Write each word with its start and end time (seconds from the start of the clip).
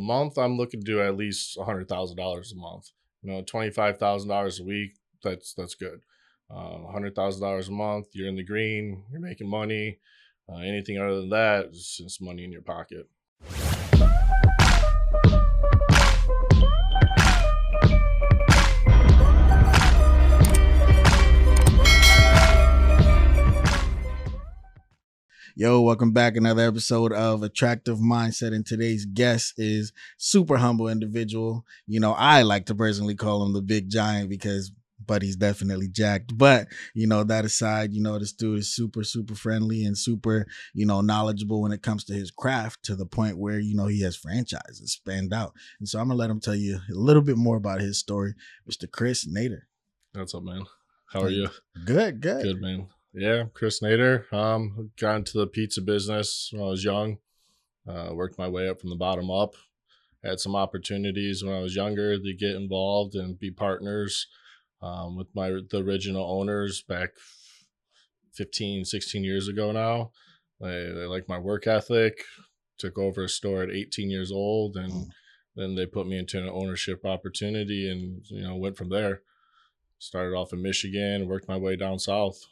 month, 0.00 0.38
I'm 0.38 0.56
looking 0.56 0.80
to 0.80 0.86
do 0.86 1.02
at 1.02 1.16
least 1.16 1.58
hundred 1.58 1.88
thousand 1.88 2.16
dollars 2.16 2.52
a 2.52 2.56
month. 2.56 2.90
You 3.22 3.32
know, 3.32 3.42
twenty 3.42 3.70
five 3.70 3.98
thousand 3.98 4.28
dollars 4.28 4.60
a 4.60 4.64
week. 4.64 4.92
That's 5.22 5.54
that's 5.54 5.74
good. 5.74 6.00
Uh, 6.50 6.78
a 6.88 6.92
hundred 6.92 7.14
thousand 7.14 7.42
dollars 7.42 7.68
a 7.68 7.72
month. 7.72 8.08
You're 8.12 8.28
in 8.28 8.36
the 8.36 8.44
green. 8.44 9.04
You're 9.10 9.20
making 9.20 9.48
money. 9.48 9.98
Uh, 10.48 10.58
anything 10.58 10.98
other 10.98 11.20
than 11.20 11.30
that 11.30 11.66
is 11.66 11.96
just 12.02 12.20
money 12.20 12.44
in 12.44 12.50
your 12.50 12.62
pocket. 12.62 13.08
Yo, 25.60 25.78
welcome 25.82 26.10
back. 26.10 26.36
Another 26.36 26.66
episode 26.66 27.12
of 27.12 27.42
Attractive 27.42 27.98
Mindset. 27.98 28.54
And 28.54 28.64
today's 28.64 29.04
guest 29.04 29.52
is 29.58 29.92
super 30.16 30.56
humble 30.56 30.88
individual. 30.88 31.66
You 31.86 32.00
know, 32.00 32.12
I 32.12 32.40
like 32.40 32.64
to 32.66 32.74
personally 32.74 33.14
call 33.14 33.44
him 33.44 33.52
the 33.52 33.60
big 33.60 33.90
giant 33.90 34.30
because 34.30 34.72
but 35.06 35.20
he's 35.20 35.36
definitely 35.36 35.88
jacked. 35.88 36.38
But, 36.38 36.68
you 36.94 37.06
know, 37.06 37.24
that 37.24 37.44
aside, 37.44 37.92
you 37.92 38.00
know, 38.00 38.18
this 38.18 38.32
dude 38.32 38.60
is 38.60 38.74
super, 38.74 39.04
super 39.04 39.34
friendly 39.34 39.84
and 39.84 39.98
super, 39.98 40.46
you 40.72 40.86
know, 40.86 41.02
knowledgeable 41.02 41.60
when 41.60 41.72
it 41.72 41.82
comes 41.82 42.04
to 42.04 42.14
his 42.14 42.30
craft 42.30 42.82
to 42.84 42.96
the 42.96 43.04
point 43.04 43.36
where, 43.36 43.58
you 43.58 43.74
know, 43.74 43.86
he 43.86 44.00
has 44.00 44.16
franchises 44.16 44.92
spanned 44.92 45.34
out. 45.34 45.52
And 45.78 45.86
so 45.86 45.98
I'm 45.98 46.08
gonna 46.08 46.18
let 46.18 46.30
him 46.30 46.40
tell 46.40 46.54
you 46.54 46.76
a 46.76 46.94
little 46.94 47.20
bit 47.20 47.36
more 47.36 47.58
about 47.58 47.82
his 47.82 47.98
story. 47.98 48.32
Mr. 48.66 48.90
Chris 48.90 49.28
Nader. 49.28 49.64
What's 50.14 50.34
up, 50.34 50.42
man? 50.42 50.62
How 51.12 51.20
are 51.20 51.28
you? 51.28 51.50
Good, 51.84 52.22
good. 52.22 52.44
Good, 52.44 52.62
man. 52.62 52.88
Yeah, 53.12 53.44
Chris 53.54 53.80
Nader. 53.80 54.32
Um, 54.32 54.90
got 54.98 55.16
into 55.16 55.38
the 55.38 55.46
pizza 55.46 55.80
business 55.82 56.50
when 56.52 56.62
I 56.62 56.66
was 56.66 56.84
young. 56.84 57.18
Uh, 57.88 58.10
worked 58.12 58.38
my 58.38 58.48
way 58.48 58.68
up 58.68 58.80
from 58.80 58.90
the 58.90 58.96
bottom 58.96 59.30
up. 59.30 59.54
Had 60.22 60.38
some 60.38 60.54
opportunities 60.54 61.42
when 61.42 61.54
I 61.54 61.60
was 61.60 61.74
younger 61.74 62.16
to 62.18 62.32
get 62.34 62.54
involved 62.54 63.14
and 63.14 63.38
be 63.38 63.50
partners 63.50 64.26
um, 64.82 65.16
with 65.16 65.28
my 65.34 65.48
the 65.48 65.82
original 65.82 66.24
owners 66.24 66.82
back 66.82 67.10
15, 68.34 68.84
16 68.84 69.24
years 69.24 69.48
ago 69.48 69.72
now. 69.72 70.12
They, 70.60 70.92
they 70.94 71.06
like 71.06 71.28
my 71.28 71.38
work 71.38 71.66
ethic. 71.66 72.22
Took 72.78 72.98
over 72.98 73.24
a 73.24 73.28
store 73.28 73.62
at 73.62 73.70
18 73.70 74.08
years 74.10 74.30
old, 74.32 74.76
and 74.76 74.90
Mm. 74.92 75.08
then 75.56 75.74
they 75.74 75.84
put 75.84 76.06
me 76.06 76.16
into 76.16 76.38
an 76.38 76.48
ownership 76.48 77.04
opportunity, 77.04 77.90
and 77.90 78.22
you 78.28 78.40
know 78.42 78.56
went 78.56 78.76
from 78.78 78.88
there. 78.88 79.22
Started 79.98 80.34
off 80.34 80.52
in 80.54 80.62
Michigan, 80.62 81.26
worked 81.28 81.48
my 81.48 81.58
way 81.58 81.76
down 81.76 81.98
south. 81.98 82.46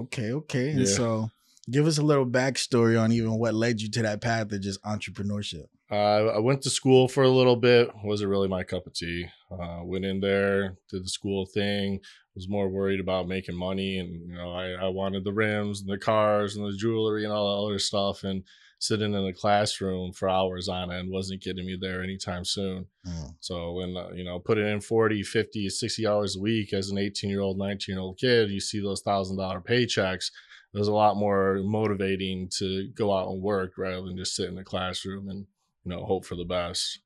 Okay, 0.00 0.32
okay. 0.32 0.70
And 0.70 0.80
Yeah. 0.80 0.86
so 0.86 1.30
give 1.70 1.86
us 1.86 1.98
a 1.98 2.02
little 2.02 2.26
backstory 2.26 3.00
on 3.00 3.12
even 3.12 3.38
what 3.38 3.54
led 3.54 3.80
you 3.80 3.90
to 3.90 4.02
that 4.02 4.20
path 4.20 4.50
of 4.52 4.60
just 4.60 4.82
entrepreneurship. 4.82 5.66
Uh, 5.90 6.26
I 6.28 6.38
went 6.38 6.62
to 6.62 6.70
school 6.70 7.08
for 7.08 7.24
a 7.24 7.28
little 7.28 7.56
bit. 7.56 7.90
Wasn't 8.04 8.30
really 8.30 8.48
my 8.48 8.62
cup 8.62 8.86
of 8.86 8.94
tea. 8.94 9.26
Uh, 9.50 9.80
went 9.82 10.04
in 10.04 10.20
there, 10.20 10.76
did 10.88 11.04
the 11.04 11.08
school 11.08 11.46
thing. 11.46 12.00
Was 12.36 12.48
more 12.48 12.68
worried 12.68 13.00
about 13.00 13.26
making 13.26 13.56
money, 13.56 13.98
and 13.98 14.28
you 14.30 14.34
know, 14.36 14.52
I, 14.52 14.70
I 14.84 14.88
wanted 14.88 15.24
the 15.24 15.32
rims 15.32 15.80
and 15.80 15.90
the 15.90 15.98
cars 15.98 16.54
and 16.56 16.64
the 16.64 16.76
jewelry 16.76 17.24
and 17.24 17.32
all 17.32 17.66
the 17.66 17.66
other 17.66 17.78
stuff. 17.80 18.22
And 18.22 18.44
sitting 18.80 19.12
in 19.14 19.24
a 19.26 19.32
classroom 19.32 20.10
for 20.10 20.28
hours 20.28 20.66
on 20.68 20.90
end 20.90 21.10
wasn't 21.10 21.42
getting 21.42 21.66
me 21.66 21.76
there 21.80 22.02
anytime 22.02 22.44
soon. 22.44 22.86
Mm. 23.06 23.34
So 23.38 23.72
when 23.74 23.96
uh, 23.96 24.08
you 24.14 24.24
know 24.24 24.38
putting 24.40 24.66
in 24.66 24.80
40, 24.80 25.22
50, 25.22 25.68
60 25.68 26.06
hours 26.06 26.36
a 26.36 26.40
week 26.40 26.72
as 26.72 26.90
an 26.90 26.98
18 26.98 27.30
year 27.30 27.40
old, 27.42 27.58
19 27.58 27.94
year 27.94 28.00
old 28.02 28.18
kid, 28.18 28.50
you 28.50 28.58
see 28.58 28.80
those 28.80 29.02
thousand 29.02 29.36
dollar 29.36 29.60
paychecks. 29.60 30.30
It 30.72 30.78
was 30.78 30.88
a 30.88 30.92
lot 30.92 31.16
more 31.16 31.60
motivating 31.64 32.48
to 32.58 32.88
go 32.94 33.12
out 33.16 33.28
and 33.28 33.42
work 33.42 33.72
rather 33.76 34.02
than 34.06 34.16
just 34.16 34.34
sit 34.34 34.48
in 34.48 34.54
the 34.54 34.64
classroom 34.64 35.28
and 35.28 35.46
you 35.84 35.90
know 35.92 36.04
hope 36.04 36.24
for 36.24 36.34
the 36.36 36.44
best. 36.44 37.00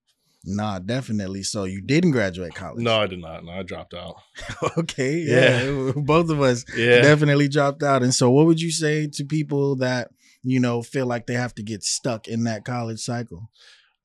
Nah, 0.46 0.78
definitely. 0.78 1.42
So 1.42 1.64
you 1.64 1.80
didn't 1.80 2.10
graduate 2.10 2.54
college. 2.54 2.82
No, 2.82 3.00
I 3.00 3.06
did 3.06 3.18
not. 3.20 3.44
No, 3.46 3.52
I 3.52 3.62
dropped 3.62 3.94
out. 3.94 4.16
okay. 4.78 5.14
Yeah. 5.20 5.92
Both 5.96 6.28
of 6.28 6.40
us 6.42 6.66
Yeah. 6.76 7.00
definitely 7.00 7.48
dropped 7.48 7.82
out. 7.82 8.02
And 8.02 8.12
so 8.14 8.30
what 8.30 8.44
would 8.44 8.60
you 8.60 8.70
say 8.70 9.06
to 9.06 9.24
people 9.24 9.76
that, 9.76 10.10
you 10.44 10.60
know, 10.60 10.82
feel 10.82 11.06
like 11.06 11.26
they 11.26 11.34
have 11.34 11.54
to 11.56 11.62
get 11.62 11.82
stuck 11.82 12.28
in 12.28 12.44
that 12.44 12.64
college 12.64 13.00
cycle? 13.00 13.50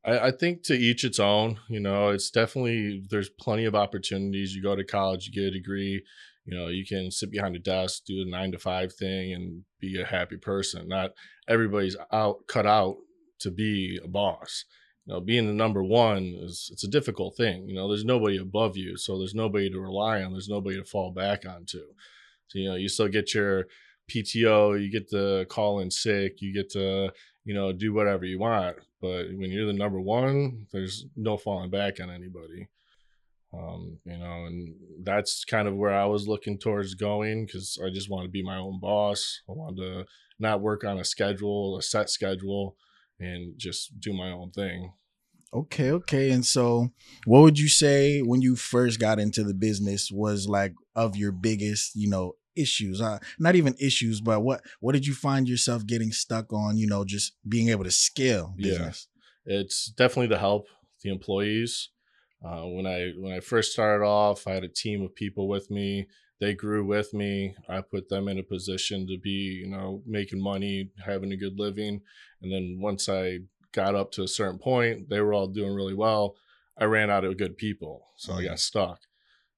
I, 0.06 0.28
I 0.28 0.32
think 0.32 0.64
to 0.64 0.74
each 0.74 1.04
its 1.04 1.20
own. 1.20 1.60
You 1.68 1.82
know, 1.82 2.10
it's 2.10 2.32
definitely 2.32 3.04
there's 3.10 3.30
plenty 3.30 3.66
of 3.66 3.76
opportunities. 3.76 4.56
You 4.56 4.64
go 4.64 4.76
to 4.76 4.84
college, 4.84 5.28
you 5.28 5.34
get 5.34 5.50
a 5.50 5.52
degree. 5.52 6.04
You 6.46 6.58
know, 6.58 6.68
you 6.68 6.86
can 6.86 7.12
sit 7.12 7.30
behind 7.30 7.56
a 7.56 7.60
desk, 7.60 8.04
do 8.08 8.24
the 8.24 8.32
nine 8.32 8.52
to 8.54 8.58
five 8.58 8.94
thing, 8.94 9.34
and 9.34 9.64
be 9.80 10.02
a 10.02 10.06
happy 10.06 10.38
person. 10.38 10.88
Not 10.88 11.12
everybody's 11.48 11.98
out 12.12 12.48
cut 12.48 12.66
out 12.66 12.96
to 13.40 13.52
be 13.52 14.00
a 14.04 14.08
boss. 14.08 14.66
You 15.06 15.14
know, 15.14 15.22
being 15.22 15.48
the 15.48 15.54
number 15.54 15.84
one 15.84 16.36
is 16.40 16.70
it's 16.72 16.84
a 16.84 16.90
difficult 16.90 17.36
thing. 17.36 17.68
You 17.68 17.76
know, 17.76 17.88
there's 17.88 18.06
nobody 18.06 18.38
above 18.38 18.78
you, 18.78 18.98
so 18.98 19.18
there's 19.18 19.36
nobody 19.36 19.70
to 19.70 19.80
rely 19.80 20.24
on. 20.24 20.32
There's 20.32 20.50
nobody 20.50 20.78
to 20.78 20.86
fall 20.86 21.12
back 21.12 21.46
onto. 21.46 21.82
So 22.48 22.58
you 22.58 22.70
know, 22.70 22.76
you 22.76 22.90
still 22.90 23.10
get 23.10 23.34
your 23.34 23.66
PTO, 24.10 24.82
you 24.82 24.92
get 24.92 25.10
to 25.10 25.46
call 25.50 25.80
in 25.80 25.92
sick, 25.92 26.42
you 26.42 26.54
get 26.54 26.70
to 26.72 27.12
you 27.46 27.54
know 27.54 27.72
do 27.72 27.94
whatever 27.94 28.26
you 28.26 28.40
want. 28.40 28.78
But 29.02 29.28
when 29.34 29.52
you're 29.52 29.68
the 29.68 29.74
number 29.74 30.00
one, 30.02 30.68
there's 30.72 31.06
no 31.16 31.38
falling 31.38 31.70
back 31.70 32.00
on 32.00 32.10
anybody. 32.10 32.68
Um, 33.52 33.98
you 34.06 34.18
know, 34.18 34.46
and 34.46 34.76
that's 35.04 35.44
kind 35.44 35.68
of 35.68 35.76
where 35.76 35.94
I 35.94 36.06
was 36.06 36.28
looking 36.28 36.60
towards 36.60 36.94
going 36.94 37.46
because 37.46 37.80
I 37.84 37.90
just 37.90 38.10
want 38.10 38.26
to 38.26 38.30
be 38.30 38.44
my 38.44 38.58
own 38.58 38.80
boss. 38.80 39.42
I 39.50 39.54
wanted 39.54 39.78
to 39.78 40.06
not 40.40 40.62
work 40.62 40.84
on 40.84 41.00
a 41.00 41.04
schedule, 41.04 41.78
a 41.78 41.82
set 41.82 42.10
schedule, 42.10 42.76
and 43.20 43.58
just 43.58 44.00
do 44.00 44.14
my 44.14 44.32
own 44.32 44.52
thing. 44.52 44.94
Okay, 45.52 45.92
okay. 45.92 46.30
And 46.30 46.46
so 46.46 46.90
what 47.26 47.42
would 47.42 47.60
you 47.60 47.70
say 47.70 48.22
when 48.22 48.42
you 48.42 48.56
first 48.56 49.00
got 49.00 49.20
into 49.20 49.44
the 49.44 49.56
business 49.56 50.12
was 50.12 50.48
like 50.48 50.74
of 50.96 51.16
your 51.16 51.32
biggest, 51.32 51.96
you 51.96 52.08
know, 52.08 52.34
issues? 52.56 53.02
Uh, 53.02 53.20
not 53.38 53.56
even 53.56 53.76
issues, 53.80 54.22
but 54.22 54.42
what 54.42 54.62
what 54.80 54.94
did 54.94 55.06
you 55.06 55.14
find 55.14 55.48
yourself 55.48 55.86
getting 55.86 56.12
stuck 56.12 56.52
on, 56.54 56.78
you 56.78 56.88
know, 56.88 57.04
just 57.06 57.34
being 57.48 57.70
able 57.70 57.84
to 57.84 57.92
scale 57.92 58.56
Yeah. 58.58 58.92
It's 59.46 59.88
definitely 59.88 60.28
the 60.28 60.40
help, 60.40 60.68
the 61.04 61.10
employees. 61.10 61.90
Uh, 62.44 62.64
when 62.66 62.86
I 62.86 63.12
when 63.18 63.34
I 63.34 63.40
first 63.40 63.74
started 63.74 64.04
off, 64.06 64.48
I 64.48 64.54
had 64.54 64.64
a 64.64 64.70
team 64.70 65.02
of 65.02 65.16
people 65.16 65.48
with 65.48 65.70
me. 65.70 66.08
They 66.40 66.54
grew 66.54 66.86
with 66.86 67.14
me. 67.14 67.56
I 67.68 67.82
put 67.82 68.08
them 68.08 68.30
in 68.30 68.40
a 68.40 68.44
position 68.44 69.08
to 69.08 69.18
be, 69.18 69.62
you 69.64 69.68
know, 69.68 70.02
making 70.06 70.42
money, 70.42 70.92
having 71.06 71.34
a 71.34 71.38
good 71.38 71.60
living. 71.60 72.02
And 72.42 72.52
then 72.52 72.80
once 72.82 73.10
I 73.10 73.40
got 73.74 73.94
up 73.96 74.12
to 74.14 74.24
a 74.24 74.28
certain 74.28 74.58
point, 74.60 75.10
they 75.10 75.20
were 75.20 75.34
all 75.34 75.48
doing 75.48 75.74
really 75.74 75.94
well. 75.94 76.36
I 76.78 76.86
ran 76.86 77.10
out 77.10 77.26
of 77.26 77.38
good 77.38 77.58
people, 77.58 78.08
so 78.16 78.34
I 78.34 78.42
Mhm. 78.42 78.46
got 78.46 78.60
stuck. 78.60 79.02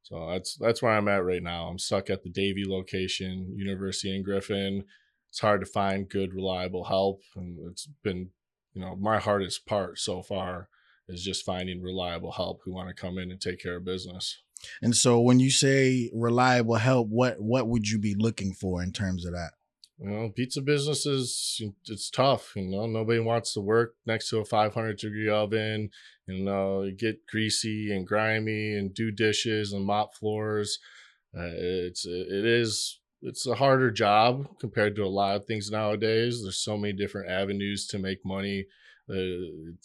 So 0.03 0.29
that's 0.31 0.56
that's 0.56 0.81
where 0.81 0.91
I'm 0.91 1.07
at 1.07 1.23
right 1.23 1.44
now. 1.44 1.67
I'm 1.67 1.79
stuck 1.79 2.09
at 2.09 2.23
the 2.23 2.29
Davie 2.29 2.66
location, 2.67 3.53
University 3.56 4.16
in 4.16 4.23
Griffin. 4.23 4.84
It's 5.29 5.39
hard 5.39 5.62
to 5.62 5.67
find 5.67 6.09
good, 6.09 6.34
reliable 6.34 6.85
help, 6.85 7.22
and 7.35 7.57
it's 7.72 7.88
been, 8.03 8.31
you 8.73 8.81
know, 8.81 8.95
my 8.95 9.19
hardest 9.19 9.66
part 9.66 9.97
so 10.00 10.22
far 10.22 10.67
is 11.07 11.23
just 11.23 11.45
finding 11.45 11.81
reliable 11.81 12.31
help 12.31 12.61
who 12.63 12.73
want 12.73 12.90
to 12.90 12.94
come 12.94 13.17
in 13.17 13.31
and 13.31 13.40
take 13.40 13.61
care 13.61 13.78
of 13.78 13.85
business. 13.85 14.41
And 14.81 14.95
so 14.95 15.19
when 15.19 15.40
you 15.40 15.50
say 15.51 16.09
reliable 16.13 16.75
help, 16.75 17.07
what 17.09 17.40
what 17.40 17.67
would 17.67 17.88
you 17.88 18.00
be 18.00 18.16
looking 18.16 18.53
for 18.53 18.84
in 18.84 18.91
terms 18.91 19.25
of 19.25 19.34
that? 19.34 19.51
You 20.01 20.09
know, 20.09 20.29
pizza 20.29 20.62
business 20.62 21.06
is 21.06 21.62
it's 21.85 22.09
tough. 22.09 22.53
You 22.56 22.66
know, 22.67 22.88
nobody 22.88 23.19
wants 23.19 23.53
to 23.53 23.62
work 23.62 23.94
next 24.07 24.29
to 24.29 24.39
a 24.39 24.45
500 24.45 24.97
degree 24.97 25.29
oven. 25.29 25.91
You 26.25 26.44
know, 26.44 26.89
get 26.97 27.28
greasy 27.28 27.95
and 27.95 28.07
grimy 28.07 28.73
and 28.75 28.94
do 28.94 29.11
dishes 29.11 29.73
and 29.73 29.85
mop 29.85 30.16
floors. 30.16 30.79
Uh, 31.38 31.53
it's 31.53 32.06
it 32.06 32.45
is 32.45 33.00
it's 33.22 33.45
a 33.45 33.53
harder 33.56 33.91
job 33.91 34.47
compared 34.59 34.95
to 34.95 35.03
a 35.03 35.07
lot 35.07 35.35
of 35.35 35.45
things 35.45 35.69
nowadays. 35.69 36.41
There's 36.41 36.63
so 36.63 36.78
many 36.78 36.94
different 36.94 37.29
avenues 37.29 37.85
to 37.88 38.00
make 38.00 38.25
money. 38.25 38.66
Uh, 39.07 39.13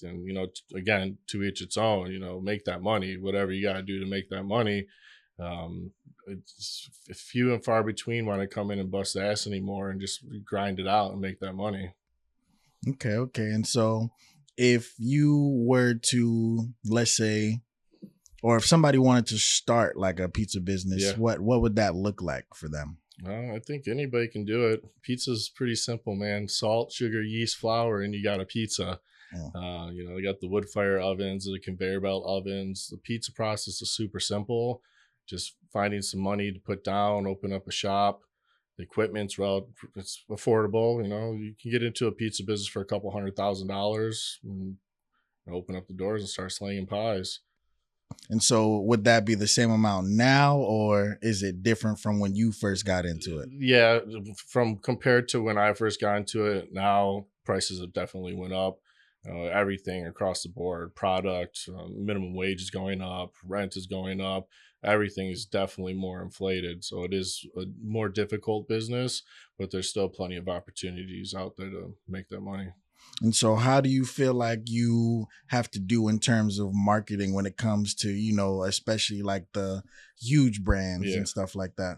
and 0.02 0.24
you 0.26 0.32
know, 0.32 0.46
again, 0.74 1.18
to 1.26 1.42
each 1.42 1.60
its 1.60 1.76
own. 1.76 2.10
You 2.10 2.20
know, 2.20 2.40
make 2.40 2.64
that 2.64 2.80
money. 2.80 3.18
Whatever 3.18 3.52
you 3.52 3.62
got 3.62 3.74
to 3.74 3.82
do 3.82 4.00
to 4.00 4.06
make 4.06 4.30
that 4.30 4.44
money. 4.44 4.86
Um, 5.38 5.90
it's 6.26 6.88
few 7.14 7.52
and 7.54 7.64
far 7.64 7.82
between 7.82 8.26
want 8.26 8.40
to 8.40 8.46
come 8.46 8.70
in 8.70 8.78
and 8.78 8.90
bust 8.90 9.16
ass 9.16 9.46
anymore 9.46 9.90
and 9.90 10.00
just 10.00 10.24
grind 10.44 10.78
it 10.80 10.86
out 10.86 11.12
and 11.12 11.20
make 11.20 11.40
that 11.40 11.52
money. 11.54 11.94
Okay, 12.88 13.14
okay. 13.14 13.50
And 13.50 13.66
so 13.66 14.10
if 14.56 14.94
you 14.98 15.64
were 15.66 15.94
to 15.94 16.68
let's 16.84 17.16
say 17.16 17.60
or 18.42 18.56
if 18.56 18.66
somebody 18.66 18.98
wanted 18.98 19.26
to 19.26 19.38
start 19.38 19.96
like 19.96 20.20
a 20.20 20.28
pizza 20.28 20.60
business, 20.60 21.02
Yeah. 21.02 21.12
what 21.16 21.40
what 21.40 21.60
would 21.62 21.76
that 21.76 21.94
look 21.94 22.22
like 22.22 22.46
for 22.54 22.68
them? 22.68 22.98
Well, 23.22 23.52
I 23.54 23.60
think 23.60 23.88
anybody 23.88 24.28
can 24.28 24.44
do 24.44 24.66
it. 24.66 24.82
Pizza's 25.02 25.48
pretty 25.48 25.74
simple, 25.74 26.14
man. 26.14 26.48
Salt, 26.48 26.92
sugar, 26.92 27.22
yeast, 27.22 27.56
flour, 27.56 28.02
and 28.02 28.14
you 28.14 28.22
got 28.22 28.40
a 28.40 28.44
pizza. 28.44 29.00
Uh, 29.54 29.88
you 29.92 30.04
know, 30.06 30.14
they 30.16 30.22
got 30.22 30.40
the 30.40 30.48
wood 30.48 30.68
fire 30.68 30.98
ovens, 30.98 31.44
the 31.44 31.58
conveyor 31.58 32.00
belt 32.00 32.24
ovens. 32.26 32.88
The 32.88 32.96
pizza 32.98 33.32
process 33.32 33.82
is 33.82 33.90
super 33.94 34.20
simple. 34.20 34.82
Just 35.26 35.56
finding 35.76 36.00
some 36.00 36.20
money 36.20 36.50
to 36.50 36.58
put 36.58 36.82
down, 36.82 37.26
open 37.26 37.52
up 37.52 37.68
a 37.68 37.72
shop. 37.72 38.22
The 38.78 38.84
equipment's 38.84 39.38
well, 39.38 39.68
it's 39.94 40.24
affordable. 40.30 41.02
You 41.02 41.08
know, 41.08 41.32
you 41.32 41.54
can 41.60 41.70
get 41.70 41.82
into 41.82 42.06
a 42.06 42.12
pizza 42.12 42.44
business 42.44 42.66
for 42.68 42.80
a 42.80 42.86
couple 42.86 43.10
hundred 43.10 43.36
thousand 43.36 43.68
dollars. 43.68 44.38
And 44.42 44.76
open 45.52 45.76
up 45.76 45.86
the 45.86 45.94
doors 45.94 46.22
and 46.22 46.28
start 46.28 46.52
slinging 46.52 46.86
pies. 46.86 47.40
And 48.30 48.42
so, 48.42 48.78
would 48.80 49.04
that 49.04 49.26
be 49.26 49.34
the 49.34 49.48
same 49.48 49.70
amount 49.70 50.08
now, 50.08 50.56
or 50.56 51.18
is 51.22 51.42
it 51.42 51.62
different 51.62 51.98
from 51.98 52.20
when 52.20 52.34
you 52.34 52.52
first 52.52 52.86
got 52.86 53.04
into 53.04 53.40
it? 53.40 53.48
Yeah, 53.52 53.98
from 54.48 54.78
compared 54.78 55.28
to 55.28 55.42
when 55.42 55.58
I 55.58 55.72
first 55.74 56.00
got 56.00 56.16
into 56.16 56.46
it, 56.46 56.72
now 56.72 57.26
prices 57.44 57.80
have 57.80 57.92
definitely 57.92 58.34
went 58.34 58.54
up. 58.54 58.78
Uh, 59.28 59.46
everything 59.46 60.06
across 60.06 60.44
the 60.44 60.48
board, 60.48 60.94
product, 60.94 61.68
um, 61.76 62.06
minimum 62.06 62.32
wage 62.32 62.62
is 62.62 62.70
going 62.70 63.02
up, 63.02 63.32
rent 63.44 63.76
is 63.76 63.86
going 63.86 64.20
up. 64.20 64.46
Everything 64.86 65.28
is 65.28 65.44
definitely 65.44 65.94
more 65.94 66.22
inflated. 66.22 66.84
So 66.84 67.04
it 67.04 67.12
is 67.12 67.44
a 67.56 67.64
more 67.82 68.08
difficult 68.08 68.68
business, 68.68 69.22
but 69.58 69.70
there's 69.70 69.90
still 69.90 70.08
plenty 70.08 70.36
of 70.36 70.48
opportunities 70.48 71.34
out 71.34 71.56
there 71.56 71.70
to 71.70 71.94
make 72.08 72.28
that 72.28 72.40
money. 72.40 72.68
And 73.22 73.34
so, 73.34 73.54
how 73.54 73.80
do 73.80 73.88
you 73.88 74.04
feel 74.04 74.34
like 74.34 74.62
you 74.66 75.26
have 75.48 75.70
to 75.72 75.78
do 75.78 76.08
in 76.08 76.18
terms 76.18 76.58
of 76.58 76.70
marketing 76.72 77.34
when 77.34 77.46
it 77.46 77.56
comes 77.56 77.94
to, 77.96 78.10
you 78.10 78.34
know, 78.34 78.64
especially 78.64 79.22
like 79.22 79.46
the 79.52 79.82
huge 80.18 80.62
brands 80.62 81.06
yeah. 81.06 81.18
and 81.18 81.28
stuff 81.28 81.54
like 81.54 81.76
that? 81.76 81.96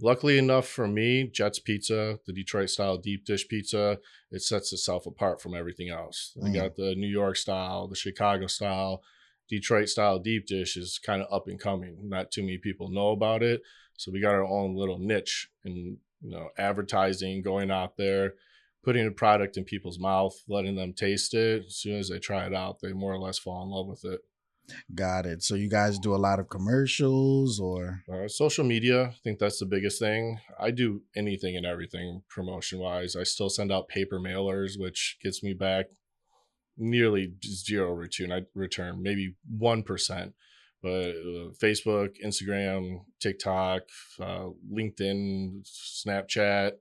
Luckily 0.00 0.38
enough 0.38 0.66
for 0.66 0.88
me, 0.88 1.28
Jets 1.32 1.58
Pizza, 1.58 2.18
the 2.26 2.32
Detroit 2.32 2.70
style 2.70 2.98
deep 2.98 3.24
dish 3.24 3.46
pizza, 3.46 3.98
it 4.30 4.42
sets 4.42 4.72
itself 4.72 5.06
apart 5.06 5.40
from 5.40 5.54
everything 5.54 5.88
else. 5.88 6.32
We 6.36 6.50
mm. 6.50 6.54
got 6.54 6.76
the 6.76 6.94
New 6.96 7.08
York 7.08 7.36
style, 7.36 7.86
the 7.86 7.94
Chicago 7.94 8.46
style, 8.46 9.02
Detroit 9.48 9.88
style 9.88 10.18
deep 10.18 10.46
dish 10.46 10.76
is 10.76 10.98
kind 10.98 11.22
of 11.22 11.32
up 11.32 11.48
and 11.48 11.60
coming. 11.60 12.08
Not 12.08 12.30
too 12.30 12.42
many 12.42 12.58
people 12.58 12.88
know 12.88 13.10
about 13.10 13.42
it. 13.42 13.62
So 13.96 14.10
we 14.10 14.20
got 14.20 14.34
our 14.34 14.44
own 14.44 14.74
little 14.74 14.98
niche 14.98 15.48
in, 15.64 15.98
you 16.22 16.30
know, 16.30 16.48
advertising, 16.58 17.42
going 17.42 17.70
out 17.70 17.96
there 17.96 18.34
putting 18.84 19.06
a 19.06 19.10
product 19.10 19.56
in 19.56 19.64
people's 19.64 19.98
mouth, 19.98 20.34
letting 20.46 20.76
them 20.76 20.92
taste 20.92 21.34
it. 21.34 21.64
As 21.66 21.76
soon 21.76 21.98
as 21.98 22.08
they 22.08 22.18
try 22.18 22.46
it 22.46 22.54
out, 22.54 22.80
they 22.80 22.92
more 22.92 23.12
or 23.12 23.18
less 23.18 23.38
fall 23.38 23.62
in 23.62 23.70
love 23.70 23.86
with 23.86 24.04
it. 24.04 24.20
Got 24.94 25.26
it. 25.26 25.42
So 25.42 25.56
you 25.56 25.68
guys 25.68 25.98
do 25.98 26.14
a 26.14 26.16
lot 26.16 26.38
of 26.38 26.48
commercials 26.48 27.60
or 27.60 28.02
uh, 28.10 28.28
social 28.28 28.64
media. 28.64 29.06
I 29.06 29.14
think 29.22 29.38
that's 29.38 29.58
the 29.58 29.66
biggest 29.66 29.98
thing. 29.98 30.38
I 30.58 30.70
do 30.70 31.02
anything 31.16 31.56
and 31.56 31.66
everything 31.66 32.22
promotion 32.28 32.78
wise. 32.78 33.16
I 33.16 33.24
still 33.24 33.50
send 33.50 33.72
out 33.72 33.88
paper 33.88 34.18
mailers, 34.18 34.78
which 34.78 35.18
gets 35.22 35.42
me 35.42 35.52
back 35.52 35.86
nearly 36.76 37.32
zero 37.44 37.92
return. 37.92 38.32
I 38.32 38.42
return 38.54 39.02
maybe 39.02 39.34
one 39.48 39.82
percent. 39.82 40.34
But 40.82 41.12
uh, 41.16 41.48
Facebook, 41.62 42.16
Instagram, 42.22 43.04
TikTok, 43.18 43.84
uh, 44.20 44.48
LinkedIn, 44.70 45.66
Snapchat, 45.66 46.72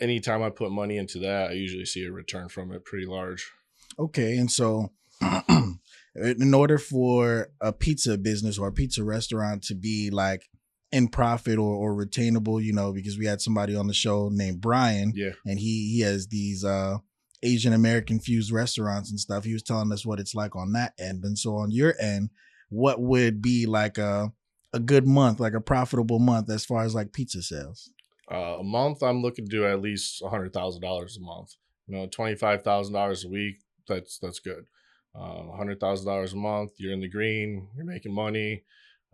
anytime 0.00 0.42
I 0.42 0.50
put 0.50 0.70
money 0.70 0.96
into 0.96 1.20
that, 1.20 1.50
I 1.50 1.52
usually 1.54 1.84
see 1.84 2.04
a 2.04 2.12
return 2.12 2.48
from 2.48 2.72
it 2.72 2.84
pretty 2.84 3.06
large. 3.06 3.50
Okay, 3.98 4.36
and 4.36 4.50
so 4.50 4.90
in 6.14 6.54
order 6.54 6.78
for 6.78 7.48
a 7.60 7.72
pizza 7.72 8.18
business 8.18 8.58
or 8.58 8.68
a 8.68 8.72
pizza 8.72 9.04
restaurant 9.04 9.62
to 9.64 9.74
be 9.74 10.10
like 10.10 10.48
in 10.92 11.08
profit 11.08 11.58
or, 11.58 11.74
or 11.74 11.94
retainable, 11.94 12.62
you 12.62 12.72
know, 12.72 12.92
because 12.92 13.18
we 13.18 13.26
had 13.26 13.40
somebody 13.40 13.74
on 13.74 13.86
the 13.86 13.94
show 13.94 14.28
named 14.30 14.60
Brian, 14.60 15.12
yeah, 15.14 15.32
and 15.44 15.58
he 15.58 15.92
he 15.92 16.00
has 16.00 16.28
these 16.28 16.64
uh 16.64 16.98
Asian 17.42 17.72
American 17.72 18.18
fused 18.18 18.52
restaurants 18.52 19.10
and 19.10 19.20
stuff. 19.20 19.44
He 19.44 19.52
was 19.52 19.62
telling 19.62 19.92
us 19.92 20.06
what 20.06 20.20
it's 20.20 20.34
like 20.34 20.56
on 20.56 20.72
that 20.72 20.94
end, 20.98 21.24
and 21.24 21.38
so 21.38 21.56
on 21.56 21.70
your 21.70 21.94
end, 22.00 22.30
what 22.68 23.00
would 23.00 23.42
be 23.42 23.66
like 23.66 23.98
a 23.98 24.32
a 24.72 24.80
good 24.80 25.06
month, 25.06 25.40
like 25.40 25.54
a 25.54 25.60
profitable 25.60 26.18
month 26.18 26.50
as 26.50 26.64
far 26.64 26.84
as 26.84 26.94
like 26.94 27.12
pizza 27.12 27.42
sales? 27.42 27.90
Uh, 28.30 28.58
a 28.58 28.64
month, 28.64 29.02
I'm 29.02 29.22
looking 29.22 29.46
to 29.46 29.50
do 29.50 29.66
at 29.66 29.80
least 29.80 30.22
a 30.22 30.28
hundred 30.28 30.52
thousand 30.52 30.82
dollars 30.82 31.16
a 31.16 31.20
month. 31.20 31.54
You 31.86 31.96
know, 31.96 32.06
twenty 32.06 32.34
five 32.34 32.62
thousand 32.62 32.94
dollars 32.94 33.24
a 33.24 33.28
week. 33.28 33.56
That's 33.88 34.18
that's 34.18 34.40
good. 34.40 34.66
Uh, 35.14 35.44
a 35.52 35.56
hundred 35.56 35.80
thousand 35.80 36.06
dollars 36.06 36.32
a 36.32 36.36
month. 36.36 36.72
You're 36.78 36.92
in 36.92 37.00
the 37.00 37.08
green. 37.08 37.68
You're 37.76 37.86
making 37.86 38.12
money. 38.12 38.64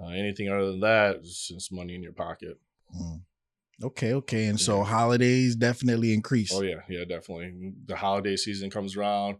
Uh, 0.03 0.09
anything 0.09 0.49
other 0.49 0.73
than 0.73 0.81
that 0.81 1.17
is 1.17 1.51
just 1.53 1.73
money 1.73 1.95
in 1.95 2.03
your 2.03 2.13
pocket. 2.13 2.59
Mm. 2.97 3.21
Okay, 3.83 4.15
okay. 4.15 4.47
And 4.47 4.59
yeah. 4.59 4.65
so 4.65 4.83
holidays 4.83 5.57
definitely 5.57 6.13
increase. 6.13 6.53
Oh 6.53 6.63
yeah, 6.63 6.81
yeah, 6.89 7.05
definitely. 7.05 7.75
The 7.87 7.97
holiday 7.97 8.37
season 8.37 8.71
comes 8.71 8.97
around 8.97 9.39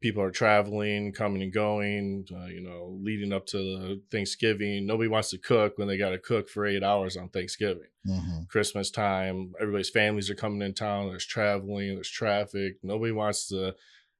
people 0.00 0.22
are 0.22 0.30
traveling, 0.30 1.12
coming 1.12 1.42
and 1.42 1.52
going, 1.52 2.26
uh, 2.34 2.46
you 2.46 2.60
know, 2.60 2.98
leading 3.02 3.32
up 3.32 3.46
to 3.46 4.00
Thanksgiving. 4.10 4.86
Nobody 4.86 5.08
wants 5.08 5.30
to 5.30 5.38
cook 5.38 5.76
when 5.76 5.88
they 5.88 5.98
got 5.98 6.10
to 6.10 6.18
cook 6.18 6.48
for 6.48 6.66
eight 6.66 6.82
hours 6.82 7.16
on 7.16 7.28
Thanksgiving. 7.28 7.88
Mm-hmm. 8.08 8.44
Christmas 8.48 8.90
time, 8.90 9.52
everybody's 9.60 9.90
families 9.90 10.30
are 10.30 10.34
coming 10.34 10.62
in 10.62 10.74
town. 10.74 11.08
There's 11.08 11.26
traveling, 11.26 11.94
there's 11.94 12.10
traffic. 12.10 12.76
Nobody 12.82 13.12
wants 13.12 13.48
to 13.48 13.74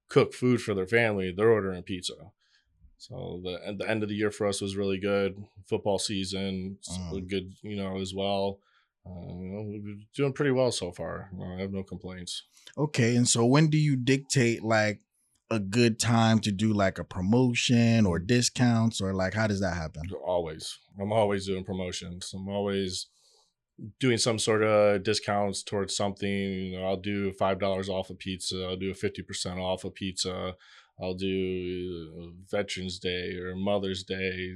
cook 0.09 0.35
food 0.35 0.61
for 0.61 0.75
their 0.75 0.87
family. 0.87 1.33
They're 1.35 1.51
ordering 1.51 1.83
pizza. 1.83 2.15
So 2.99 3.41
the 3.43 3.77
the 3.79 3.89
end 3.89 4.03
of 4.03 4.11
the 4.11 4.15
year 4.15 4.31
for 4.31 4.47
us 4.47 4.61
was 4.61 4.77
really 4.77 4.99
good. 4.99 5.43
Football 5.67 5.99
season, 5.99 6.77
mm. 6.87 7.29
good, 7.31 7.55
you 7.63 7.77
know, 7.77 7.99
as 7.99 8.13
well. 8.15 8.59
Uh, 9.07 9.35
you 9.39 9.51
know, 9.51 9.63
we're 9.63 9.97
doing 10.15 10.33
pretty 10.33 10.51
well 10.51 10.71
so 10.71 10.93
far. 10.93 11.31
I 11.43 11.61
have 11.61 11.73
no 11.73 11.83
complaints. 11.83 12.45
Okay, 12.77 13.17
and 13.17 13.29
so 13.29 13.45
when 13.45 13.69
do 13.69 13.79
you 13.79 13.97
dictate 13.97 14.63
like 14.63 15.01
a 15.51 15.59
good 15.59 15.99
time 15.99 16.39
to 16.39 16.53
do 16.53 16.73
like 16.73 16.99
a 16.99 17.05
promotion 17.05 18.07
or 18.07 18.19
discounts 18.19 19.01
or 19.01 19.13
like 19.13 19.35
how 19.35 19.47
does 19.47 19.61
that 19.61 19.75
happen? 19.75 20.03
Always. 20.25 20.79
I'm 21.01 21.13
always 21.13 21.47
doing 21.47 21.65
promotions. 21.65 22.33
I'm 22.35 22.49
always 22.49 23.07
doing 23.99 24.19
some 24.19 24.39
sort 24.39 24.63
of 24.63 25.03
discounts 25.03 25.63
towards 25.63 25.97
something. 25.97 26.31
You 26.31 26.79
know, 26.79 26.87
I'll 26.87 26.97
do 26.97 27.33
five 27.33 27.59
dollars 27.59 27.89
off 27.89 28.11
a 28.11 28.15
pizza. 28.15 28.65
I'll 28.65 28.77
do 28.77 28.91
a 28.91 28.95
fifty 28.95 29.23
percent 29.23 29.59
off 29.59 29.85
a 29.85 29.91
pizza. 29.91 30.55
I'll 31.03 31.15
do 31.15 32.13
uh, 32.21 32.27
Veterans 32.51 32.99
Day 32.99 33.35
or 33.37 33.55
Mother's 33.57 34.05
Day, 34.05 34.55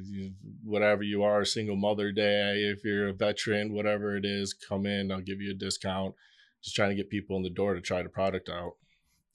whatever 0.62 1.02
you 1.02 1.22
are, 1.22 1.44
single 1.44 1.76
mother 1.76 2.12
day. 2.12 2.64
If 2.64 2.84
you're 2.84 3.08
a 3.08 3.14
veteran, 3.14 3.72
whatever 3.72 4.16
it 4.16 4.26
is, 4.26 4.52
come 4.52 4.84
in. 4.84 5.10
I'll 5.10 5.20
give 5.20 5.40
you 5.40 5.52
a 5.52 5.54
discount. 5.54 6.14
Just 6.62 6.76
trying 6.76 6.90
to 6.90 6.96
get 6.96 7.08
people 7.08 7.36
in 7.36 7.42
the 7.42 7.50
door 7.50 7.74
to 7.74 7.80
try 7.80 8.02
the 8.02 8.08
product 8.08 8.48
out. 8.48 8.74